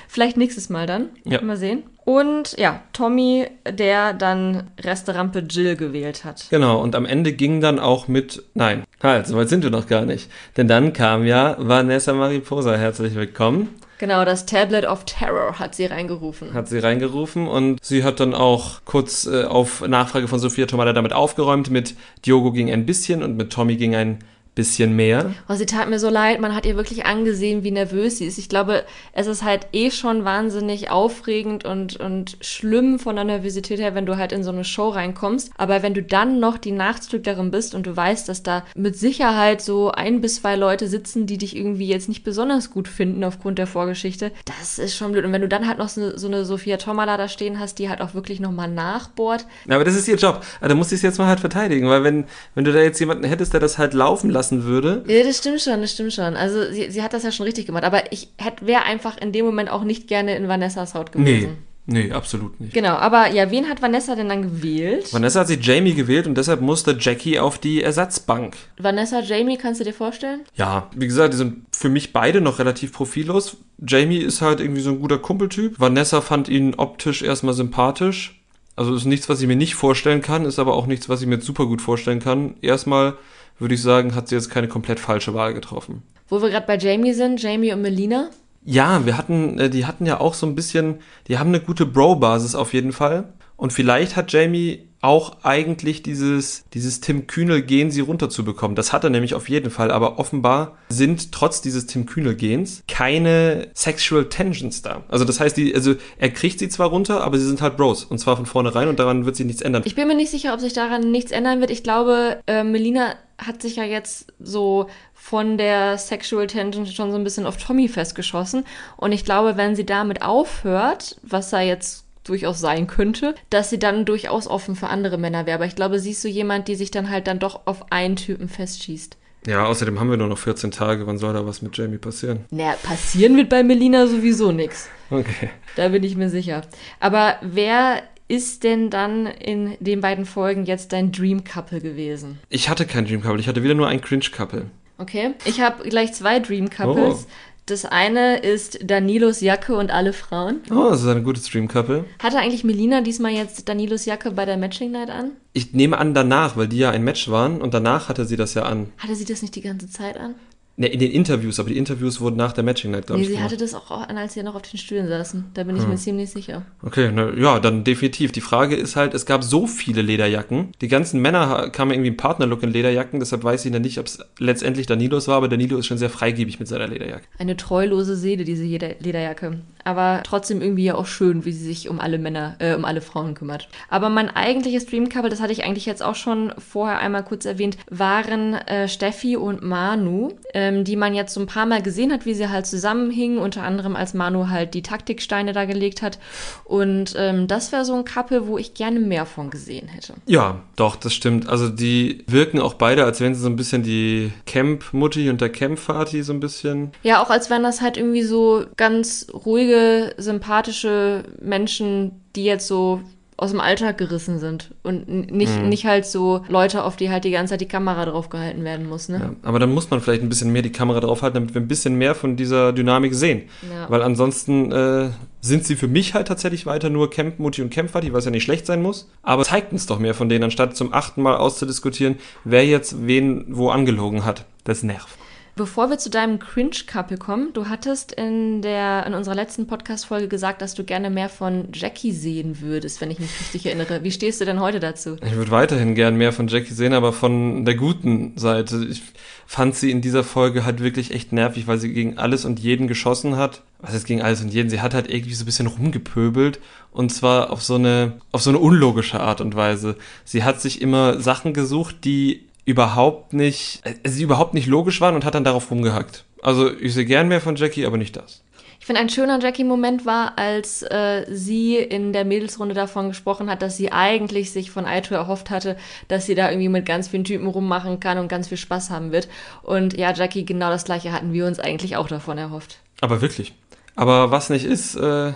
Vielleicht 0.08 0.36
nächstes 0.36 0.70
Mal 0.70 0.86
dann. 0.86 1.10
Ja. 1.24 1.42
Mal 1.42 1.56
sehen. 1.56 1.82
Und 2.04 2.56
ja, 2.56 2.80
Tommy, 2.94 3.46
der 3.68 4.14
dann 4.14 4.70
Restaurante 4.80 5.40
Jill 5.40 5.76
gewählt 5.76 6.24
hat. 6.24 6.46
Genau, 6.48 6.80
und 6.80 6.94
am 6.94 7.04
Ende 7.04 7.34
ging 7.34 7.60
dann 7.60 7.78
auch 7.78 8.08
mit, 8.08 8.42
nein, 8.54 8.84
halt, 9.02 9.26
so 9.26 9.36
weit 9.36 9.48
sind 9.48 9.62
wir 9.62 9.70
noch 9.70 9.86
gar 9.86 10.04
nicht. 10.04 10.30
Denn 10.56 10.68
dann 10.68 10.92
kam 10.92 11.24
ja 11.24 11.56
Vanessa 11.58 12.12
Mariposa, 12.12 12.76
herzlich 12.76 13.14
willkommen. 13.14 13.68
Genau, 13.98 14.24
das 14.24 14.46
Tablet 14.46 14.84
of 14.84 15.04
Terror 15.04 15.58
hat 15.58 15.74
sie 15.74 15.86
reingerufen. 15.86 16.54
Hat 16.54 16.68
sie 16.68 16.78
reingerufen 16.78 17.48
und 17.48 17.84
sie 17.84 18.04
hat 18.04 18.20
dann 18.20 18.32
auch 18.32 18.82
kurz 18.84 19.26
äh, 19.26 19.44
auf 19.44 19.86
Nachfrage 19.86 20.28
von 20.28 20.38
Sophia 20.38 20.66
Tomada 20.66 20.92
damit 20.92 21.12
aufgeräumt. 21.12 21.70
Mit 21.70 21.96
Diogo 22.24 22.52
ging 22.52 22.70
ein 22.70 22.86
bisschen 22.86 23.24
und 23.24 23.36
mit 23.36 23.52
Tommy 23.52 23.76
ging 23.76 23.96
ein 23.96 24.20
bisschen 24.58 24.96
mehr. 24.96 25.34
Oh, 25.48 25.54
sie 25.54 25.66
tat 25.66 25.88
mir 25.88 26.00
so 26.00 26.10
leid, 26.10 26.40
man 26.40 26.52
hat 26.52 26.66
ihr 26.66 26.74
wirklich 26.74 27.06
angesehen, 27.06 27.62
wie 27.62 27.70
nervös 27.70 28.18
sie 28.18 28.26
ist. 28.26 28.38
Ich 28.38 28.48
glaube, 28.48 28.84
es 29.12 29.28
ist 29.28 29.44
halt 29.44 29.68
eh 29.72 29.92
schon 29.92 30.24
wahnsinnig 30.24 30.90
aufregend 30.90 31.64
und, 31.64 31.96
und 31.96 32.36
schlimm 32.40 32.98
von 32.98 33.14
der 33.14 33.24
Nervosität 33.24 33.78
her, 33.78 33.94
wenn 33.94 34.04
du 34.04 34.16
halt 34.16 34.32
in 34.32 34.42
so 34.42 34.50
eine 34.50 34.64
Show 34.64 34.88
reinkommst. 34.88 35.52
Aber 35.56 35.84
wenn 35.84 35.94
du 35.94 36.02
dann 36.02 36.40
noch 36.40 36.58
die 36.58 36.72
Nachzüglerin 36.72 37.52
bist 37.52 37.76
und 37.76 37.86
du 37.86 37.96
weißt, 37.96 38.28
dass 38.28 38.42
da 38.42 38.64
mit 38.74 38.98
Sicherheit 38.98 39.62
so 39.62 39.92
ein 39.92 40.20
bis 40.20 40.40
zwei 40.40 40.56
Leute 40.56 40.88
sitzen, 40.88 41.26
die 41.26 41.38
dich 41.38 41.56
irgendwie 41.56 41.86
jetzt 41.86 42.08
nicht 42.08 42.24
besonders 42.24 42.72
gut 42.72 42.88
finden 42.88 43.22
aufgrund 43.22 43.58
der 43.58 43.68
Vorgeschichte, 43.68 44.32
das 44.44 44.80
ist 44.80 44.96
schon 44.96 45.12
blöd. 45.12 45.24
Und 45.24 45.32
wenn 45.32 45.42
du 45.42 45.48
dann 45.48 45.68
halt 45.68 45.78
noch 45.78 45.88
so, 45.88 46.16
so 46.18 46.26
eine 46.26 46.44
Sophia 46.44 46.78
Tomala 46.78 47.16
da 47.16 47.28
stehen 47.28 47.60
hast, 47.60 47.78
die 47.78 47.88
halt 47.88 48.00
auch 48.00 48.14
wirklich 48.14 48.40
nochmal 48.40 48.68
nachbohrt. 48.68 49.46
Aber 49.68 49.84
das 49.84 49.94
ist 49.94 50.08
ihr 50.08 50.16
Job. 50.16 50.44
Also, 50.60 50.68
da 50.68 50.74
musst 50.74 50.90
du 50.90 50.96
es 50.96 51.02
jetzt 51.02 51.18
mal 51.18 51.28
halt 51.28 51.38
verteidigen, 51.38 51.88
weil 51.88 52.02
wenn, 52.02 52.24
wenn 52.56 52.64
du 52.64 52.72
da 52.72 52.80
jetzt 52.80 52.98
jemanden 52.98 53.22
hättest, 53.22 53.52
der 53.52 53.60
das 53.60 53.78
halt 53.78 53.94
laufen 53.94 54.30
lassen 54.30 54.47
lassen 54.48 54.64
würde. 54.64 55.04
Ja, 55.06 55.22
das 55.22 55.38
stimmt 55.38 55.60
schon, 55.60 55.80
das 55.80 55.92
stimmt 55.92 56.12
schon. 56.12 56.36
Also 56.36 56.70
sie, 56.70 56.90
sie 56.90 57.02
hat 57.02 57.12
das 57.12 57.22
ja 57.22 57.32
schon 57.32 57.46
richtig 57.46 57.66
gemacht, 57.66 57.84
aber 57.84 58.12
ich 58.12 58.28
wäre 58.62 58.84
einfach 58.84 59.18
in 59.18 59.32
dem 59.32 59.44
Moment 59.44 59.70
auch 59.70 59.84
nicht 59.84 60.08
gerne 60.08 60.36
in 60.36 60.48
Vanessas 60.48 60.94
Haut 60.94 61.12
gewesen. 61.12 61.50
Nee. 61.50 61.56
Nee, 61.90 62.12
absolut 62.12 62.60
nicht. 62.60 62.74
Genau, 62.74 62.96
aber 62.96 63.30
ja, 63.32 63.50
wen 63.50 63.66
hat 63.66 63.80
Vanessa 63.80 64.14
denn 64.14 64.28
dann 64.28 64.42
gewählt? 64.42 65.10
Vanessa 65.10 65.40
hat 65.40 65.46
sich 65.46 65.64
Jamie 65.64 65.94
gewählt 65.94 66.26
und 66.26 66.36
deshalb 66.36 66.60
musste 66.60 66.94
Jackie 67.00 67.38
auf 67.38 67.56
die 67.56 67.82
Ersatzbank. 67.82 68.56
Vanessa, 68.76 69.20
Jamie, 69.20 69.56
kannst 69.56 69.80
du 69.80 69.84
dir 69.84 69.94
vorstellen? 69.94 70.42
Ja, 70.54 70.90
wie 70.94 71.06
gesagt, 71.06 71.32
die 71.32 71.38
sind 71.38 71.64
für 71.72 71.88
mich 71.88 72.12
beide 72.12 72.42
noch 72.42 72.58
relativ 72.58 72.92
profillos. 72.92 73.56
Jamie 73.78 74.18
ist 74.18 74.42
halt 74.42 74.60
irgendwie 74.60 74.82
so 74.82 74.90
ein 74.90 75.00
guter 75.00 75.16
Kumpeltyp. 75.16 75.80
Vanessa 75.80 76.20
fand 76.20 76.50
ihn 76.50 76.74
optisch 76.74 77.22
erstmal 77.22 77.54
sympathisch. 77.54 78.38
Also 78.76 78.94
ist 78.94 79.06
nichts, 79.06 79.30
was 79.30 79.40
ich 79.40 79.46
mir 79.46 79.56
nicht 79.56 79.74
vorstellen 79.74 80.20
kann, 80.20 80.44
ist 80.44 80.58
aber 80.58 80.74
auch 80.74 80.86
nichts, 80.86 81.08
was 81.08 81.22
ich 81.22 81.26
mir 81.26 81.40
super 81.40 81.64
gut 81.64 81.80
vorstellen 81.80 82.20
kann. 82.20 82.56
Erstmal 82.60 83.16
würde 83.58 83.74
ich 83.74 83.82
sagen, 83.82 84.14
hat 84.14 84.28
sie 84.28 84.34
jetzt 84.34 84.50
keine 84.50 84.68
komplett 84.68 85.00
falsche 85.00 85.34
Wahl 85.34 85.54
getroffen. 85.54 86.02
Wo 86.28 86.42
wir 86.42 86.50
gerade 86.50 86.66
bei 86.66 86.76
Jamie 86.76 87.12
sind, 87.12 87.42
Jamie 87.42 87.72
und 87.72 87.82
Melina. 87.82 88.30
Ja, 88.64 89.06
wir 89.06 89.16
hatten, 89.16 89.58
äh, 89.58 89.70
die 89.70 89.86
hatten 89.86 90.04
ja 90.04 90.20
auch 90.20 90.34
so 90.34 90.46
ein 90.46 90.54
bisschen, 90.54 90.96
die 91.26 91.38
haben 91.38 91.48
eine 91.48 91.60
gute 91.60 91.86
Bro-Basis 91.86 92.54
auf 92.54 92.74
jeden 92.74 92.92
Fall. 92.92 93.32
Und 93.56 93.72
vielleicht 93.72 94.14
hat 94.14 94.32
Jamie 94.32 94.88
auch 95.00 95.38
eigentlich 95.42 96.02
dieses, 96.02 96.64
dieses 96.74 97.00
Tim 97.00 97.26
Kühnel-Gen 97.26 97.90
sie 97.90 98.00
runterzubekommen. 98.00 98.74
Das 98.74 98.92
hat 98.92 99.04
er 99.04 99.10
nämlich 99.10 99.34
auf 99.34 99.48
jeden 99.48 99.70
Fall, 99.70 99.90
aber 99.90 100.18
offenbar 100.18 100.76
sind 100.88 101.30
trotz 101.32 101.60
dieses 101.60 101.86
Tim 101.86 102.06
Kühnel-Gens 102.06 102.82
keine 102.88 103.68
Sexual 103.74 104.28
Tensions 104.28 104.82
da. 104.82 105.02
Also 105.08 105.24
das 105.24 105.38
heißt, 105.40 105.56
die, 105.56 105.74
also 105.74 105.94
er 106.18 106.30
kriegt 106.30 106.58
sie 106.58 106.68
zwar 106.68 106.88
runter, 106.88 107.22
aber 107.22 107.38
sie 107.38 107.46
sind 107.46 107.62
halt 107.62 107.76
Bros. 107.76 108.04
Und 108.04 108.18
zwar 108.18 108.36
von 108.36 108.46
vornherein 108.46 108.88
und 108.88 108.98
daran 108.98 109.24
wird 109.24 109.36
sich 109.36 109.46
nichts 109.46 109.62
ändern. 109.62 109.82
Ich 109.84 109.94
bin 109.94 110.08
mir 110.08 110.16
nicht 110.16 110.30
sicher, 110.30 110.52
ob 110.52 110.60
sich 110.60 110.72
daran 110.72 111.10
nichts 111.10 111.30
ändern 111.30 111.60
wird. 111.60 111.70
Ich 111.70 111.82
glaube, 111.84 112.40
äh, 112.46 112.64
Melina 112.64 113.14
hat 113.38 113.62
sich 113.62 113.76
ja 113.76 113.84
jetzt 113.84 114.32
so 114.40 114.88
von 115.14 115.56
der 115.58 115.96
Sexual 115.96 116.46
Tension 116.46 116.86
schon 116.86 117.12
so 117.12 117.16
ein 117.16 117.24
bisschen 117.24 117.46
auf 117.46 117.56
Tommy 117.56 117.88
festgeschossen. 117.88 118.64
Und 118.96 119.12
ich 119.12 119.24
glaube, 119.24 119.56
wenn 119.56 119.76
sie 119.76 119.86
damit 119.86 120.22
aufhört, 120.22 121.16
was 121.22 121.50
da 121.50 121.60
jetzt 121.60 122.04
durchaus 122.24 122.60
sein 122.60 122.86
könnte, 122.86 123.34
dass 123.50 123.70
sie 123.70 123.78
dann 123.78 124.04
durchaus 124.04 124.46
offen 124.46 124.76
für 124.76 124.88
andere 124.88 125.18
Männer 125.18 125.46
wäre. 125.46 125.54
Aber 125.54 125.66
ich 125.66 125.76
glaube, 125.76 125.98
sie 125.98 126.10
ist 126.10 126.22
so 126.22 126.28
jemand, 126.28 126.68
die 126.68 126.74
sich 126.74 126.90
dann 126.90 127.10
halt 127.10 127.26
dann 127.26 127.38
doch 127.38 127.66
auf 127.66 127.90
einen 127.90 128.16
Typen 128.16 128.48
festschießt. 128.48 129.16
Ja, 129.46 129.64
außerdem 129.64 129.98
haben 129.98 130.10
wir 130.10 130.16
nur 130.16 130.28
noch 130.28 130.38
14 130.38 130.70
Tage. 130.72 131.06
Wann 131.06 131.16
soll 131.16 131.32
da 131.32 131.46
was 131.46 131.62
mit 131.62 131.76
Jamie 131.76 131.98
passieren? 131.98 132.44
Naja, 132.50 132.74
passieren 132.82 133.36
wird 133.36 133.48
bei 133.48 133.62
Melina 133.62 134.06
sowieso 134.06 134.52
nichts. 134.52 134.90
Okay. 135.10 135.50
Da 135.76 135.88
bin 135.88 136.02
ich 136.02 136.16
mir 136.16 136.28
sicher. 136.28 136.62
Aber 137.00 137.36
wer 137.40 138.02
ist 138.28 138.62
denn 138.62 138.90
dann 138.90 139.26
in 139.26 139.76
den 139.80 140.00
beiden 140.00 140.26
Folgen 140.26 140.66
jetzt 140.66 140.92
dein 140.92 141.12
Dream 141.12 141.44
Couple 141.44 141.80
gewesen? 141.80 142.38
Ich 142.50 142.68
hatte 142.68 142.86
kein 142.86 143.06
Dream 143.06 143.22
Couple, 143.22 143.40
ich 143.40 143.48
hatte 143.48 143.62
wieder 143.62 143.74
nur 143.74 143.88
ein 143.88 144.00
Cringe 144.00 144.26
Couple. 144.30 144.66
Okay. 144.98 145.34
Ich 145.44 145.60
habe 145.60 145.88
gleich 145.88 146.12
zwei 146.12 146.38
Dream 146.40 146.70
Couples. 146.70 147.26
Oh. 147.26 147.32
Das 147.66 147.84
eine 147.84 148.38
ist 148.38 148.78
Danilos 148.82 149.42
Jacke 149.42 149.76
und 149.76 149.90
alle 149.90 150.14
Frauen. 150.14 150.60
Oh, 150.70 150.88
das 150.88 151.02
ist 151.02 151.08
ein 151.08 151.22
gutes 151.22 151.44
Dream 151.44 151.68
Couple. 151.68 152.06
Hatte 152.18 152.38
eigentlich 152.38 152.64
Melina 152.64 153.02
diesmal 153.02 153.32
jetzt 153.32 153.68
Danilos 153.68 154.06
Jacke 154.06 154.30
bei 154.30 154.46
der 154.46 154.56
Matching 154.56 154.90
Night 154.90 155.10
an? 155.10 155.32
Ich 155.52 155.74
nehme 155.74 155.98
an 155.98 156.14
danach, 156.14 156.56
weil 156.56 156.66
die 156.66 156.78
ja 156.78 156.90
ein 156.90 157.04
Match 157.04 157.28
waren 157.28 157.60
und 157.60 157.74
danach 157.74 158.08
hatte 158.08 158.24
sie 158.24 158.36
das 158.36 158.54
ja 158.54 158.62
an. 158.62 158.90
Hatte 158.96 159.14
sie 159.14 159.26
das 159.26 159.42
nicht 159.42 159.54
die 159.54 159.60
ganze 159.60 159.90
Zeit 159.90 160.16
an? 160.16 160.34
Ne, 160.80 160.86
in 160.86 161.00
den 161.00 161.10
Interviews, 161.10 161.58
aber 161.58 161.70
die 161.70 161.76
Interviews 161.76 162.20
wurden 162.20 162.36
nach 162.36 162.52
der 162.52 162.62
Matching 162.62 162.92
Night, 162.92 163.08
glaube 163.08 163.20
nee, 163.20 163.26
ich. 163.26 163.34
sie 163.34 163.42
hatte 163.42 163.56
das 163.56 163.74
auch 163.74 163.90
an, 163.90 164.16
als 164.16 164.34
sie 164.34 164.44
noch 164.44 164.54
auf 164.54 164.62
den 164.62 164.78
Stühlen 164.78 165.08
saßen. 165.08 165.46
Da 165.54 165.64
bin 165.64 165.74
ich 165.74 165.82
hm. 165.82 165.90
mir 165.90 165.96
ziemlich 165.96 166.30
sicher. 166.30 166.62
Okay, 166.82 167.10
na, 167.12 167.34
ja, 167.34 167.58
dann 167.58 167.82
definitiv. 167.82 168.30
Die 168.30 168.40
Frage 168.40 168.76
ist 168.76 168.94
halt, 168.94 169.12
es 169.12 169.26
gab 169.26 169.42
so 169.42 169.66
viele 169.66 170.02
Lederjacken. 170.02 170.68
Die 170.80 170.86
ganzen 170.86 171.20
Männer 171.20 171.70
kamen 171.70 171.90
irgendwie 171.90 172.10
im 172.10 172.16
Partnerlook 172.16 172.62
in 172.62 172.70
Lederjacken, 172.70 173.18
deshalb 173.18 173.42
weiß 173.42 173.64
ich 173.64 173.72
dann 173.72 173.82
nicht, 173.82 173.98
ob 173.98 174.06
es 174.06 174.20
letztendlich 174.38 174.86
Danilos 174.86 175.26
war, 175.26 175.38
aber 175.38 175.48
Danilo 175.48 175.78
ist 175.78 175.86
schon 175.86 175.98
sehr 175.98 176.10
freigebig 176.10 176.60
mit 176.60 176.68
seiner 176.68 176.86
Lederjacke. 176.86 177.26
Eine 177.38 177.56
treulose 177.56 178.14
Seele, 178.14 178.44
diese 178.44 178.62
Lederjacke. 178.62 179.58
Aber 179.82 180.20
trotzdem 180.22 180.60
irgendwie 180.60 180.84
ja 180.84 180.94
auch 180.94 181.06
schön, 181.06 181.44
wie 181.44 181.52
sie 181.52 181.64
sich 181.64 181.88
um 181.88 181.98
alle 181.98 182.18
Männer, 182.18 182.54
äh, 182.60 182.74
um 182.74 182.84
alle 182.84 183.00
Frauen 183.00 183.34
kümmert. 183.34 183.68
Aber 183.88 184.10
mein 184.10 184.28
eigentliches 184.28 184.86
Dream 184.86 185.08
Couple, 185.08 185.30
das 185.30 185.40
hatte 185.40 185.52
ich 185.52 185.64
eigentlich 185.64 185.86
jetzt 185.86 186.02
auch 186.02 186.14
schon 186.14 186.52
vorher 186.58 186.98
einmal 186.98 187.24
kurz 187.24 187.46
erwähnt, 187.46 187.78
waren 187.90 188.54
äh, 188.54 188.86
Steffi 188.86 189.36
und 189.36 189.62
Manu, 189.62 190.34
ähm, 190.68 190.84
die 190.84 190.96
man 190.96 191.14
jetzt 191.14 191.34
so 191.34 191.40
ein 191.40 191.46
paar 191.46 191.66
Mal 191.66 191.82
gesehen 191.82 192.12
hat, 192.12 192.26
wie 192.26 192.34
sie 192.34 192.48
halt 192.48 192.66
zusammenhingen, 192.66 193.38
unter 193.38 193.62
anderem 193.62 193.96
als 193.96 194.14
Manu 194.14 194.48
halt 194.48 194.74
die 194.74 194.82
Taktiksteine 194.82 195.52
da 195.52 195.64
gelegt 195.64 196.02
hat. 196.02 196.18
Und 196.64 197.14
ähm, 197.16 197.46
das 197.46 197.72
wäre 197.72 197.84
so 197.84 197.94
ein 197.94 198.04
Couple, 198.04 198.46
wo 198.46 198.58
ich 198.58 198.74
gerne 198.74 199.00
mehr 199.00 199.26
von 199.26 199.50
gesehen 199.50 199.88
hätte. 199.88 200.14
Ja, 200.26 200.60
doch, 200.76 200.96
das 200.96 201.14
stimmt. 201.14 201.48
Also 201.48 201.68
die 201.68 202.24
wirken 202.26 202.60
auch 202.60 202.74
beide, 202.74 203.04
als 203.04 203.20
wären 203.20 203.34
sie 203.34 203.40
so 203.40 203.48
ein 203.48 203.56
bisschen 203.56 203.82
die 203.82 204.32
Camp-Mutti 204.46 205.30
und 205.30 205.40
der 205.40 205.50
Camp-Vati 205.50 206.22
so 206.22 206.32
ein 206.32 206.40
bisschen. 206.40 206.92
Ja, 207.02 207.22
auch 207.22 207.30
als 207.30 207.50
wären 207.50 207.62
das 207.62 207.80
halt 207.80 207.96
irgendwie 207.96 208.22
so 208.22 208.64
ganz 208.76 209.26
ruhige, 209.32 210.14
sympathische 210.18 211.24
Menschen, 211.40 212.12
die 212.36 212.44
jetzt 212.44 212.66
so 212.66 213.00
aus 213.38 213.52
dem 213.52 213.60
Alltag 213.60 213.98
gerissen 213.98 214.40
sind 214.40 214.74
und 214.82 215.08
nicht, 215.08 215.56
mhm. 215.62 215.68
nicht 215.68 215.86
halt 215.86 216.04
so 216.04 216.44
Leute, 216.48 216.82
auf 216.82 216.96
die 216.96 217.08
halt 217.08 217.22
die 217.22 217.30
ganze 217.30 217.52
Zeit 217.52 217.60
die 217.60 217.68
Kamera 217.68 218.04
drauf 218.04 218.30
gehalten 218.30 218.64
werden 218.64 218.88
muss. 218.88 219.08
Ne? 219.08 219.18
Ja, 219.20 219.48
aber 219.48 219.60
dann 219.60 219.72
muss 219.72 219.88
man 219.90 220.00
vielleicht 220.00 220.22
ein 220.22 220.28
bisschen 220.28 220.52
mehr 220.52 220.62
die 220.62 220.72
Kamera 220.72 220.98
drauf 220.98 221.22
halten, 221.22 221.34
damit 221.34 221.54
wir 221.54 221.60
ein 221.60 221.68
bisschen 221.68 221.94
mehr 221.94 222.16
von 222.16 222.36
dieser 222.36 222.72
Dynamik 222.72 223.14
sehen. 223.14 223.42
Ja. 223.72 223.88
Weil 223.88 224.02
ansonsten 224.02 224.72
äh, 224.72 225.10
sind 225.40 225.64
sie 225.64 225.76
für 225.76 225.86
mich 225.86 226.14
halt 226.14 226.26
tatsächlich 226.26 226.66
weiter 226.66 226.90
nur 226.90 227.10
Camp 227.10 227.38
Mutti 227.38 227.62
und 227.62 227.70
Camp 227.70 227.94
Vati, 227.94 228.12
was 228.12 228.24
ja 228.24 228.32
nicht 228.32 228.42
schlecht 228.42 228.66
sein 228.66 228.82
muss. 228.82 229.08
Aber 229.22 229.44
zeigt 229.44 229.72
uns 229.72 229.86
doch 229.86 230.00
mehr 230.00 230.14
von 230.14 230.28
denen, 230.28 230.42
anstatt 230.42 230.76
zum 230.76 230.92
achten 230.92 231.22
Mal 231.22 231.36
auszudiskutieren, 231.36 232.16
wer 232.42 232.66
jetzt 232.66 233.06
wen 233.06 233.44
wo 233.48 233.70
angelogen 233.70 234.24
hat. 234.24 234.46
Das 234.64 234.82
nervt. 234.82 235.16
Bevor 235.58 235.90
wir 235.90 235.98
zu 235.98 236.08
deinem 236.08 236.38
Cringe-Couple 236.38 237.18
kommen, 237.18 237.52
du 237.52 237.68
hattest 237.68 238.12
in, 238.12 238.62
der, 238.62 239.04
in 239.08 239.14
unserer 239.14 239.34
letzten 239.34 239.66
Podcast-Folge 239.66 240.28
gesagt, 240.28 240.62
dass 240.62 240.74
du 240.74 240.84
gerne 240.84 241.10
mehr 241.10 241.28
von 241.28 241.70
Jackie 241.74 242.12
sehen 242.12 242.60
würdest, 242.60 243.00
wenn 243.00 243.10
ich 243.10 243.18
mich 243.18 243.28
richtig 243.40 243.66
erinnere. 243.66 244.04
Wie 244.04 244.12
stehst 244.12 244.40
du 244.40 244.44
denn 244.44 244.60
heute 244.60 244.78
dazu? 244.78 245.16
Ich 245.26 245.34
würde 245.34 245.50
weiterhin 245.50 245.96
gern 245.96 246.14
mehr 246.14 246.32
von 246.32 246.46
Jackie 246.46 246.74
sehen, 246.74 246.92
aber 246.92 247.12
von 247.12 247.64
der 247.64 247.74
guten 247.74 248.38
Seite. 248.38 248.86
Ich 248.88 249.02
fand 249.46 249.74
sie 249.74 249.90
in 249.90 250.00
dieser 250.00 250.22
Folge 250.22 250.64
halt 250.64 250.80
wirklich 250.80 251.10
echt 251.10 251.32
nervig, 251.32 251.66
weil 251.66 251.78
sie 251.78 251.92
gegen 251.92 252.18
alles 252.18 252.44
und 252.44 252.60
jeden 252.60 252.86
geschossen 252.86 253.36
hat. 253.36 253.62
Was 253.80 253.94
ist 253.94 254.06
gegen 254.06 254.22
alles 254.22 254.40
und 254.40 254.54
jeden? 254.54 254.70
Sie 254.70 254.80
hat 254.80 254.94
halt 254.94 255.10
irgendwie 255.10 255.34
so 255.34 255.42
ein 255.42 255.46
bisschen 255.46 255.66
rumgepöbelt 255.66 256.60
und 256.92 257.10
zwar 257.10 257.50
auf 257.50 257.64
so 257.64 257.74
eine, 257.74 258.20
auf 258.30 258.42
so 258.42 258.50
eine 258.50 258.60
unlogische 258.60 259.18
Art 259.18 259.40
und 259.40 259.56
Weise. 259.56 259.96
Sie 260.24 260.44
hat 260.44 260.60
sich 260.60 260.80
immer 260.80 261.20
Sachen 261.20 261.52
gesucht, 261.52 262.04
die 262.04 262.47
überhaupt 262.68 263.32
nicht, 263.32 263.80
äh, 263.84 263.94
sie 264.06 264.22
überhaupt 264.22 264.52
nicht 264.52 264.66
logisch 264.66 265.00
waren 265.00 265.14
und 265.14 265.24
hat 265.24 265.34
dann 265.34 265.44
darauf 265.44 265.70
rumgehackt. 265.70 266.24
Also 266.42 266.70
ich 266.70 266.92
sehe 266.92 267.06
gern 267.06 267.26
mehr 267.26 267.40
von 267.40 267.56
Jackie, 267.56 267.86
aber 267.86 267.96
nicht 267.96 268.14
das. 268.14 268.42
Ich 268.78 268.84
finde, 268.86 269.00
ein 269.00 269.08
schöner 269.08 269.40
Jackie-Moment 269.40 270.04
war, 270.04 270.38
als 270.38 270.82
äh, 270.82 271.24
sie 271.30 271.76
in 271.76 272.12
der 272.12 272.26
Mädelsrunde 272.26 272.74
davon 272.74 273.08
gesprochen 273.08 273.50
hat, 273.50 273.62
dass 273.62 273.78
sie 273.78 273.90
eigentlich 273.90 274.50
sich 274.52 274.70
von 274.70 274.84
Aito 274.84 275.14
erhofft 275.14 275.48
hatte, 275.48 275.78
dass 276.08 276.26
sie 276.26 276.34
da 276.34 276.50
irgendwie 276.50 276.68
mit 276.68 276.84
ganz 276.84 277.08
vielen 277.08 277.24
Typen 277.24 277.46
rummachen 277.46 278.00
kann 278.00 278.18
und 278.18 278.28
ganz 278.28 278.48
viel 278.48 278.58
Spaß 278.58 278.90
haben 278.90 279.12
wird. 279.12 279.28
Und 279.62 279.96
ja, 279.96 280.12
Jackie, 280.12 280.44
genau 280.44 280.68
das 280.68 280.84
gleiche 280.84 281.10
hatten 281.12 281.32
wir 281.32 281.46
uns 281.46 281.58
eigentlich 281.58 281.96
auch 281.96 282.08
davon 282.08 282.36
erhofft. 282.36 282.80
Aber 283.00 283.22
wirklich. 283.22 283.54
Aber 283.96 284.30
was 284.30 284.50
nicht 284.50 284.66
ist, 284.66 284.94
äh, 284.94 285.32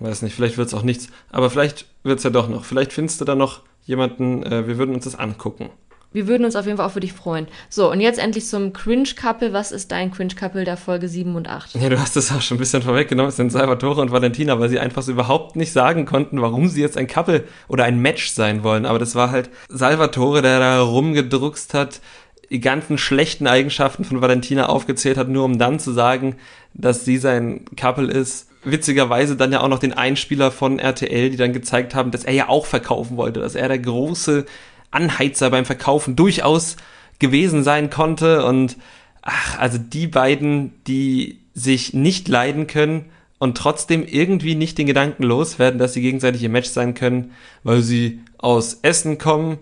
weiß 0.00 0.22
nicht, 0.22 0.34
vielleicht 0.34 0.58
wird 0.58 0.68
es 0.68 0.74
auch 0.74 0.82
nichts. 0.82 1.08
Aber 1.30 1.50
vielleicht 1.50 1.86
wird 2.02 2.18
es 2.18 2.24
ja 2.24 2.30
doch 2.30 2.48
noch. 2.48 2.64
Vielleicht 2.64 2.92
findest 2.92 3.20
du 3.20 3.24
da 3.24 3.36
noch 3.36 3.62
jemanden, 3.84 4.42
äh, 4.42 4.66
wir 4.66 4.78
würden 4.78 4.94
uns 4.94 5.04
das 5.04 5.14
angucken. 5.14 5.70
Wir 6.14 6.28
würden 6.28 6.44
uns 6.44 6.54
auf 6.54 6.64
jeden 6.64 6.78
Fall 6.78 6.86
auch 6.86 6.92
für 6.92 7.00
dich 7.00 7.12
freuen. 7.12 7.48
So, 7.68 7.90
und 7.90 8.00
jetzt 8.00 8.20
endlich 8.20 8.46
zum 8.46 8.72
Cringe-Couple. 8.72 9.52
Was 9.52 9.72
ist 9.72 9.90
dein 9.90 10.12
Cringe-Couple 10.12 10.64
der 10.64 10.76
Folge 10.76 11.08
7 11.08 11.34
und 11.34 11.48
8? 11.48 11.74
Ja, 11.74 11.88
du 11.88 11.98
hast 11.98 12.16
es 12.16 12.30
auch 12.30 12.40
schon 12.40 12.56
ein 12.56 12.60
bisschen 12.60 12.82
vorweggenommen. 12.82 13.30
Es 13.30 13.36
sind 13.36 13.50
Salvatore 13.50 14.00
und 14.00 14.12
Valentina, 14.12 14.60
weil 14.60 14.68
sie 14.68 14.78
einfach 14.78 15.02
so 15.02 15.10
überhaupt 15.10 15.56
nicht 15.56 15.72
sagen 15.72 16.06
konnten, 16.06 16.40
warum 16.40 16.68
sie 16.68 16.80
jetzt 16.80 16.96
ein 16.96 17.08
Couple 17.08 17.42
oder 17.66 17.82
ein 17.82 17.98
Match 17.98 18.30
sein 18.30 18.62
wollen. 18.62 18.86
Aber 18.86 19.00
das 19.00 19.16
war 19.16 19.32
halt 19.32 19.50
Salvatore, 19.68 20.40
der 20.40 20.60
da 20.60 20.80
rumgedruckst 20.80 21.74
hat, 21.74 22.00
die 22.48 22.60
ganzen 22.60 22.96
schlechten 22.96 23.48
Eigenschaften 23.48 24.04
von 24.04 24.20
Valentina 24.20 24.66
aufgezählt 24.66 25.18
hat, 25.18 25.28
nur 25.28 25.44
um 25.44 25.58
dann 25.58 25.80
zu 25.80 25.90
sagen, 25.90 26.36
dass 26.74 27.04
sie 27.04 27.18
sein 27.18 27.64
Couple 27.76 28.08
ist 28.08 28.46
witzigerweise 28.64 29.36
dann 29.36 29.52
ja 29.52 29.60
auch 29.60 29.68
noch 29.68 29.78
den 29.78 29.92
Einspieler 29.92 30.50
von 30.50 30.78
RTL, 30.78 31.30
die 31.30 31.36
dann 31.36 31.52
gezeigt 31.52 31.94
haben, 31.94 32.10
dass 32.10 32.24
er 32.24 32.32
ja 32.32 32.48
auch 32.48 32.66
verkaufen 32.66 33.16
wollte, 33.16 33.40
dass 33.40 33.54
er 33.54 33.68
der 33.68 33.78
große 33.78 34.46
Anheizer 34.94 35.50
beim 35.50 35.64
Verkaufen 35.64 36.16
durchaus 36.16 36.76
gewesen 37.18 37.62
sein 37.62 37.90
konnte. 37.90 38.44
Und 38.44 38.76
ach, 39.22 39.58
also 39.58 39.78
die 39.78 40.06
beiden, 40.06 40.72
die 40.86 41.40
sich 41.54 41.94
nicht 41.94 42.28
leiden 42.28 42.66
können 42.66 43.06
und 43.38 43.56
trotzdem 43.56 44.06
irgendwie 44.06 44.54
nicht 44.54 44.78
den 44.78 44.86
Gedanken 44.86 45.22
loswerden, 45.22 45.78
dass 45.78 45.92
sie 45.92 46.00
gegenseitig 46.00 46.42
im 46.42 46.52
Match 46.52 46.68
sein 46.68 46.94
können, 46.94 47.32
weil 47.62 47.82
sie 47.82 48.20
aus 48.38 48.78
Essen 48.82 49.18
kommen. 49.18 49.58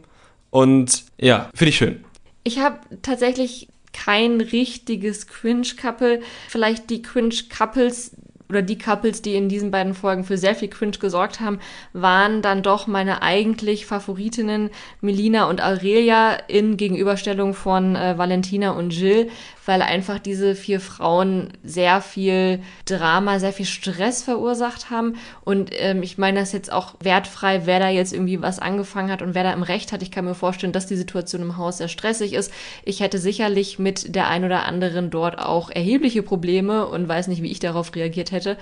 Und 0.50 1.04
ja, 1.18 1.50
finde 1.54 1.70
ich 1.70 1.76
schön. 1.76 2.04
Ich 2.44 2.58
habe 2.58 2.78
tatsächlich 3.02 3.68
kein 3.92 4.40
richtiges 4.40 5.26
Cringe-Couple. 5.26 6.20
Vielleicht 6.48 6.90
die 6.90 7.02
Cringe-Couples, 7.02 8.12
oder 8.52 8.62
die 8.62 8.78
Couples, 8.78 9.22
die 9.22 9.34
in 9.34 9.48
diesen 9.48 9.70
beiden 9.70 9.94
Folgen 9.94 10.24
für 10.24 10.36
sehr 10.36 10.54
viel 10.54 10.68
Cringe 10.68 10.98
gesorgt 10.98 11.40
haben, 11.40 11.58
waren 11.94 12.42
dann 12.42 12.62
doch 12.62 12.86
meine 12.86 13.22
eigentlich 13.22 13.86
Favoritinnen 13.86 14.70
Melina 15.00 15.48
und 15.48 15.62
Aurelia 15.62 16.34
in 16.48 16.76
Gegenüberstellung 16.76 17.54
von 17.54 17.96
äh, 17.96 18.18
Valentina 18.18 18.72
und 18.72 18.90
Jill, 18.90 19.30
weil 19.64 19.82
einfach 19.82 20.18
diese 20.18 20.54
vier 20.54 20.80
Frauen 20.80 21.48
sehr 21.62 22.00
viel 22.00 22.60
Drama, 22.84 23.38
sehr 23.38 23.52
viel 23.52 23.66
Stress 23.66 24.22
verursacht 24.22 24.90
haben. 24.90 25.16
Und 25.44 25.70
ähm, 25.72 26.02
ich 26.02 26.18
meine 26.18 26.40
das 26.40 26.52
jetzt 26.52 26.72
auch 26.72 26.94
wertfrei, 27.00 27.62
wer 27.64 27.78
da 27.78 27.88
jetzt 27.88 28.12
irgendwie 28.12 28.42
was 28.42 28.58
angefangen 28.58 29.10
hat 29.10 29.22
und 29.22 29.34
wer 29.34 29.44
da 29.44 29.52
im 29.52 29.62
Recht 29.62 29.92
hat. 29.92 30.02
Ich 30.02 30.10
kann 30.10 30.24
mir 30.24 30.34
vorstellen, 30.34 30.72
dass 30.72 30.86
die 30.86 30.96
Situation 30.96 31.42
im 31.42 31.56
Haus 31.56 31.78
sehr 31.78 31.88
stressig 31.88 32.32
ist. 32.32 32.52
Ich 32.84 33.00
hätte 33.00 33.18
sicherlich 33.18 33.78
mit 33.78 34.14
der 34.14 34.28
ein 34.28 34.44
oder 34.44 34.64
anderen 34.64 35.10
dort 35.10 35.38
auch 35.38 35.70
erhebliche 35.70 36.22
Probleme 36.22 36.86
und 36.86 37.08
weiß 37.08 37.28
nicht, 37.28 37.42
wie 37.42 37.50
ich 37.50 37.60
darauf 37.60 37.94
reagiert 37.94 38.32
hätte. 38.32 38.56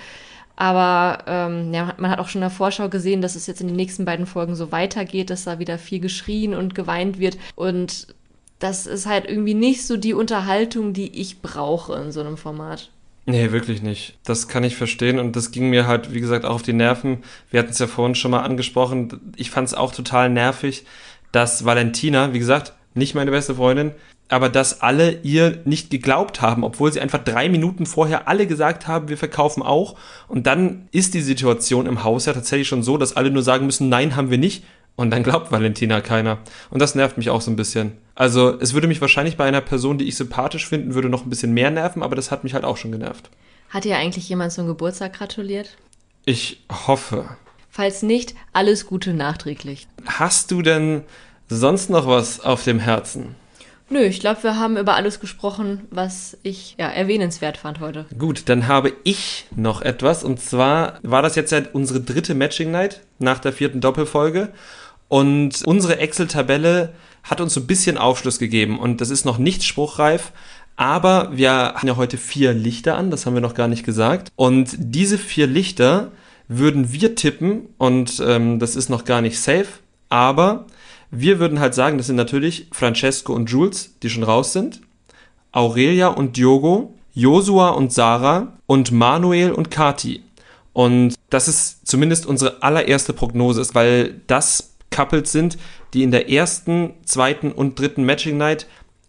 Aber 0.56 1.24
ähm, 1.26 1.72
ja, 1.72 1.94
man 1.96 2.10
hat 2.10 2.18
auch 2.18 2.28
schon 2.28 2.40
in 2.40 2.48
der 2.48 2.50
Vorschau 2.50 2.90
gesehen, 2.90 3.22
dass 3.22 3.34
es 3.34 3.46
jetzt 3.46 3.62
in 3.62 3.68
den 3.68 3.76
nächsten 3.76 4.04
beiden 4.04 4.26
Folgen 4.26 4.54
so 4.54 4.70
weitergeht, 4.70 5.30
dass 5.30 5.44
da 5.44 5.58
wieder 5.58 5.78
viel 5.78 6.00
geschrien 6.00 6.54
und 6.54 6.74
geweint 6.74 7.18
wird. 7.18 7.38
Und 7.54 8.08
das 8.60 8.86
ist 8.86 9.06
halt 9.06 9.28
irgendwie 9.28 9.54
nicht 9.54 9.86
so 9.86 9.96
die 9.96 10.14
Unterhaltung, 10.14 10.92
die 10.92 11.20
ich 11.20 11.42
brauche 11.42 11.94
in 11.96 12.12
so 12.12 12.20
einem 12.20 12.36
Format. 12.36 12.90
Nee, 13.26 13.52
wirklich 13.52 13.82
nicht. 13.82 14.18
Das 14.24 14.48
kann 14.48 14.64
ich 14.64 14.76
verstehen 14.76 15.18
und 15.18 15.36
das 15.36 15.50
ging 15.50 15.70
mir 15.70 15.86
halt, 15.86 16.12
wie 16.12 16.20
gesagt, 16.20 16.44
auch 16.44 16.54
auf 16.56 16.62
die 16.62 16.72
Nerven. 16.72 17.18
Wir 17.50 17.60
hatten 17.60 17.70
es 17.70 17.78
ja 17.78 17.86
vorhin 17.86 18.14
schon 18.14 18.30
mal 18.30 18.42
angesprochen. 18.42 19.32
Ich 19.36 19.50
fand 19.50 19.68
es 19.68 19.74
auch 19.74 19.92
total 19.92 20.30
nervig, 20.30 20.84
dass 21.32 21.64
Valentina, 21.64 22.32
wie 22.32 22.38
gesagt, 22.38 22.74
nicht 22.94 23.14
meine 23.14 23.30
beste 23.30 23.54
Freundin, 23.54 23.92
aber 24.28 24.48
dass 24.48 24.80
alle 24.80 25.20
ihr 25.22 25.60
nicht 25.64 25.90
geglaubt 25.90 26.40
haben, 26.40 26.64
obwohl 26.64 26.92
sie 26.92 27.00
einfach 27.00 27.22
drei 27.22 27.48
Minuten 27.48 27.86
vorher 27.86 28.28
alle 28.28 28.46
gesagt 28.46 28.86
haben, 28.86 29.08
wir 29.08 29.18
verkaufen 29.18 29.62
auch. 29.62 29.96
Und 30.28 30.46
dann 30.46 30.88
ist 30.92 31.14
die 31.14 31.20
Situation 31.20 31.86
im 31.86 32.04
Haus 32.04 32.26
ja 32.26 32.32
tatsächlich 32.32 32.68
schon 32.68 32.82
so, 32.82 32.96
dass 32.96 33.16
alle 33.16 33.30
nur 33.30 33.42
sagen 33.42 33.66
müssen, 33.66 33.88
nein, 33.88 34.16
haben 34.16 34.30
wir 34.30 34.38
nicht. 34.38 34.64
Und 35.00 35.12
dann 35.12 35.22
glaubt 35.22 35.50
Valentina 35.50 36.02
keiner. 36.02 36.40
Und 36.68 36.82
das 36.82 36.94
nervt 36.94 37.16
mich 37.16 37.30
auch 37.30 37.40
so 37.40 37.50
ein 37.50 37.56
bisschen. 37.56 37.92
Also 38.14 38.60
es 38.60 38.74
würde 38.74 38.86
mich 38.86 39.00
wahrscheinlich 39.00 39.38
bei 39.38 39.46
einer 39.46 39.62
Person, 39.62 39.96
die 39.96 40.06
ich 40.06 40.14
sympathisch 40.14 40.68
finden 40.68 40.92
würde, 40.92 41.08
noch 41.08 41.24
ein 41.24 41.30
bisschen 41.30 41.54
mehr 41.54 41.70
nerven, 41.70 42.02
aber 42.02 42.16
das 42.16 42.30
hat 42.30 42.44
mich 42.44 42.52
halt 42.52 42.64
auch 42.64 42.76
schon 42.76 42.92
genervt. 42.92 43.30
Hat 43.70 43.84
dir 43.84 43.96
eigentlich 43.96 44.28
jemand 44.28 44.52
zum 44.52 44.66
Geburtstag 44.66 45.14
gratuliert? 45.14 45.78
Ich 46.26 46.62
hoffe. 46.86 47.24
Falls 47.70 48.02
nicht, 48.02 48.34
alles 48.52 48.84
Gute 48.84 49.14
nachträglich. 49.14 49.88
Hast 50.04 50.50
du 50.50 50.60
denn 50.60 51.04
sonst 51.48 51.88
noch 51.88 52.06
was 52.06 52.40
auf 52.40 52.62
dem 52.64 52.78
Herzen? 52.78 53.36
Nö, 53.88 54.00
ich 54.02 54.20
glaube, 54.20 54.42
wir 54.42 54.56
haben 54.56 54.76
über 54.76 54.94
alles 54.94 55.18
gesprochen, 55.18 55.88
was 55.90 56.36
ich 56.42 56.76
ja, 56.78 56.88
erwähnenswert 56.88 57.56
fand 57.56 57.80
heute. 57.80 58.04
Gut, 58.18 58.50
dann 58.50 58.68
habe 58.68 58.92
ich 59.02 59.46
noch 59.56 59.80
etwas. 59.80 60.24
Und 60.24 60.40
zwar 60.40 61.00
war 61.02 61.22
das 61.22 61.36
jetzt 61.36 61.52
ja 61.52 61.62
unsere 61.72 62.00
dritte 62.00 62.34
Matching 62.34 62.70
Night 62.70 63.00
nach 63.18 63.38
der 63.40 63.52
vierten 63.52 63.80
Doppelfolge. 63.80 64.52
Und 65.10 65.62
unsere 65.66 65.98
Excel-Tabelle 65.98 66.94
hat 67.24 67.40
uns 67.40 67.54
so 67.54 67.60
ein 67.60 67.66
bisschen 67.66 67.98
Aufschluss 67.98 68.38
gegeben 68.38 68.78
und 68.78 69.00
das 69.00 69.10
ist 69.10 69.24
noch 69.24 69.38
nicht 69.38 69.64
spruchreif, 69.64 70.30
aber 70.76 71.36
wir 71.36 71.50
haben 71.50 71.88
ja 71.88 71.96
heute 71.96 72.16
vier 72.16 72.54
Lichter 72.54 72.96
an, 72.96 73.10
das 73.10 73.26
haben 73.26 73.34
wir 73.34 73.40
noch 73.40 73.54
gar 73.54 73.66
nicht 73.66 73.84
gesagt. 73.84 74.30
Und 74.36 74.76
diese 74.78 75.18
vier 75.18 75.48
Lichter 75.48 76.12
würden 76.46 76.92
wir 76.92 77.16
tippen 77.16 77.62
und 77.76 78.22
ähm, 78.24 78.60
das 78.60 78.76
ist 78.76 78.88
noch 78.88 79.04
gar 79.04 79.20
nicht 79.20 79.40
safe, 79.40 79.66
aber 80.10 80.66
wir 81.10 81.40
würden 81.40 81.58
halt 81.58 81.74
sagen, 81.74 81.98
das 81.98 82.06
sind 82.06 82.14
natürlich 82.14 82.68
Francesco 82.70 83.34
und 83.34 83.50
Jules, 83.50 83.96
die 84.04 84.10
schon 84.10 84.22
raus 84.22 84.52
sind, 84.52 84.80
Aurelia 85.50 86.06
und 86.06 86.36
Diogo, 86.36 86.94
Josua 87.14 87.70
und 87.70 87.92
Sarah 87.92 88.52
und 88.66 88.92
Manuel 88.92 89.50
und 89.50 89.72
Kati. 89.72 90.22
Und 90.72 91.16
das 91.30 91.48
ist 91.48 91.84
zumindest 91.88 92.26
unsere 92.26 92.62
allererste 92.62 93.12
Prognose, 93.12 93.66
weil 93.72 94.20
das 94.28 94.69
Couples 94.90 95.32
sind, 95.32 95.58
die 95.94 96.02
in 96.02 96.10
der 96.10 96.30
ersten, 96.30 96.94
zweiten 97.04 97.52
und 97.52 97.78
dritten 97.78 98.04
Matching 98.04 98.36
Night 98.36 98.66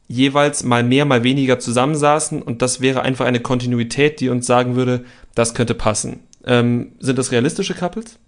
jeweils 0.07 0.63
mal 0.63 0.83
mehr, 0.83 1.05
mal 1.05 1.23
weniger 1.23 1.59
zusammensaßen 1.59 2.41
und 2.41 2.61
das 2.61 2.81
wäre 2.81 3.01
einfach 3.01 3.25
eine 3.25 3.39
Kontinuität, 3.39 4.19
die 4.19 4.29
uns 4.29 4.45
sagen 4.45 4.75
würde, 4.75 5.05
das 5.35 5.53
könnte 5.53 5.73
passen. 5.73 6.19
Ähm, 6.45 6.93
sind 6.99 7.17
das 7.17 7.31
realistische 7.31 7.73
Couples? 7.73 8.19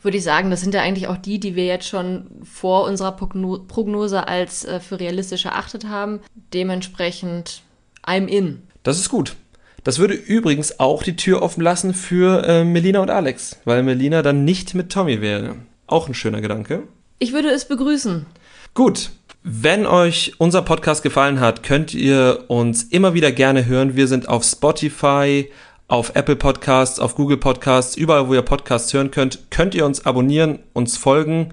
Würde 0.00 0.18
ich 0.18 0.24
sagen, 0.24 0.50
das 0.50 0.60
sind 0.60 0.74
ja 0.74 0.82
eigentlich 0.82 1.08
auch 1.08 1.16
die, 1.16 1.40
die 1.40 1.56
wir 1.56 1.64
jetzt 1.64 1.88
schon 1.88 2.26
vor 2.44 2.84
unserer 2.84 3.12
Prognose 3.12 4.28
als 4.28 4.64
äh, 4.64 4.78
für 4.78 5.00
realistisch 5.00 5.46
erachtet 5.46 5.88
haben. 5.88 6.20
Dementsprechend, 6.52 7.62
I'm 8.06 8.26
in. 8.26 8.62
Das 8.82 8.98
ist 8.98 9.08
gut. 9.08 9.34
Das 9.82 9.98
würde 9.98 10.14
übrigens 10.14 10.78
auch 10.78 11.02
die 11.02 11.16
Tür 11.16 11.42
offen 11.42 11.62
lassen 11.62 11.94
für 11.94 12.46
äh, 12.46 12.64
Melina 12.64 13.00
und 13.00 13.10
Alex, 13.10 13.58
weil 13.64 13.82
Melina 13.82 14.22
dann 14.22 14.44
nicht 14.44 14.74
mit 14.74 14.92
Tommy 14.92 15.20
wäre. 15.20 15.56
Auch 15.86 16.08
ein 16.08 16.14
schöner 16.14 16.40
Gedanke. 16.40 16.84
Ich 17.18 17.32
würde 17.32 17.50
es 17.50 17.66
begrüßen. 17.66 18.26
Gut. 18.74 19.10
Wenn 19.46 19.84
euch 19.84 20.32
unser 20.38 20.62
Podcast 20.62 21.02
gefallen 21.02 21.38
hat, 21.38 21.62
könnt 21.62 21.92
ihr 21.92 22.44
uns 22.48 22.84
immer 22.84 23.12
wieder 23.12 23.30
gerne 23.30 23.66
hören. 23.66 23.94
Wir 23.94 24.08
sind 24.08 24.26
auf 24.26 24.42
Spotify, 24.42 25.50
auf 25.86 26.12
Apple 26.14 26.36
Podcasts, 26.36 26.98
auf 26.98 27.14
Google 27.14 27.36
Podcasts, 27.36 27.94
überall, 27.94 28.28
wo 28.28 28.34
ihr 28.34 28.40
Podcasts 28.40 28.94
hören 28.94 29.10
könnt, 29.10 29.50
könnt 29.50 29.74
ihr 29.74 29.84
uns 29.84 30.06
abonnieren, 30.06 30.60
uns 30.72 30.96
folgen 30.96 31.52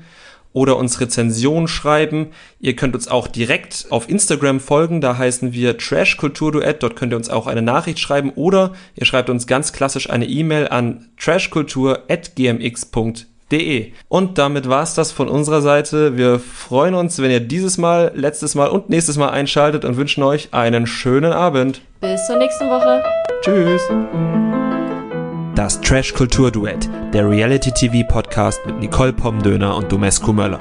oder 0.53 0.77
uns 0.77 1.01
Rezensionen 1.01 1.67
schreiben. 1.67 2.27
Ihr 2.61 2.77
könnt 2.77 2.95
uns 2.95 3.09
auch 3.09 3.27
direkt 3.27 3.87
auf 3.89 4.09
Instagram 4.09 4.61
folgen, 4.61 5.01
da 5.01 5.17
heißen 5.17 5.51
wir 5.51 5.77
Trash 5.77 6.15
Duett. 6.17 6.83
dort 6.83 6.95
könnt 6.95 7.13
ihr 7.13 7.17
uns 7.17 7.29
auch 7.29 7.47
eine 7.47 7.61
Nachricht 7.61 7.99
schreiben 7.99 8.31
oder 8.35 8.71
ihr 8.95 9.05
schreibt 9.05 9.29
uns 9.29 9.47
ganz 9.47 9.73
klassisch 9.73 10.09
eine 10.09 10.27
E-Mail 10.27 10.69
an 10.69 11.09
trashkultur@gmx.de 11.17 13.30
www.sportpodcast.de. 13.51 13.91
Und 14.09 14.37
damit 14.37 14.69
war 14.69 14.83
es 14.83 14.93
das 14.93 15.11
von 15.11 15.27
unserer 15.27 15.61
Seite. 15.61 16.17
Wir 16.17 16.39
freuen 16.39 16.95
uns, 16.95 17.21
wenn 17.21 17.31
ihr 17.31 17.39
dieses 17.39 17.77
Mal, 17.77 18.11
letztes 18.15 18.55
Mal 18.55 18.69
und 18.69 18.89
nächstes 18.89 19.17
Mal 19.17 19.29
einschaltet 19.29 19.85
und 19.85 19.97
wünschen 19.97 20.23
euch 20.23 20.49
einen 20.53 20.87
schönen 20.87 21.33
Abend. 21.33 21.81
Bis 21.99 22.25
zur 22.25 22.37
nächsten 22.37 22.69
Woche. 22.69 23.03
Tschüss. 23.41 23.81
Das 25.55 25.81
Trash-Kultur-Duett, 25.81 26.89
der 27.13 27.29
Reality-TV-Podcast 27.29 28.65
mit 28.65 28.79
Nicole 28.79 29.13
Pomdöner 29.13 29.75
und 29.75 29.91
Domescu 29.91 30.33
Möller. 30.33 30.59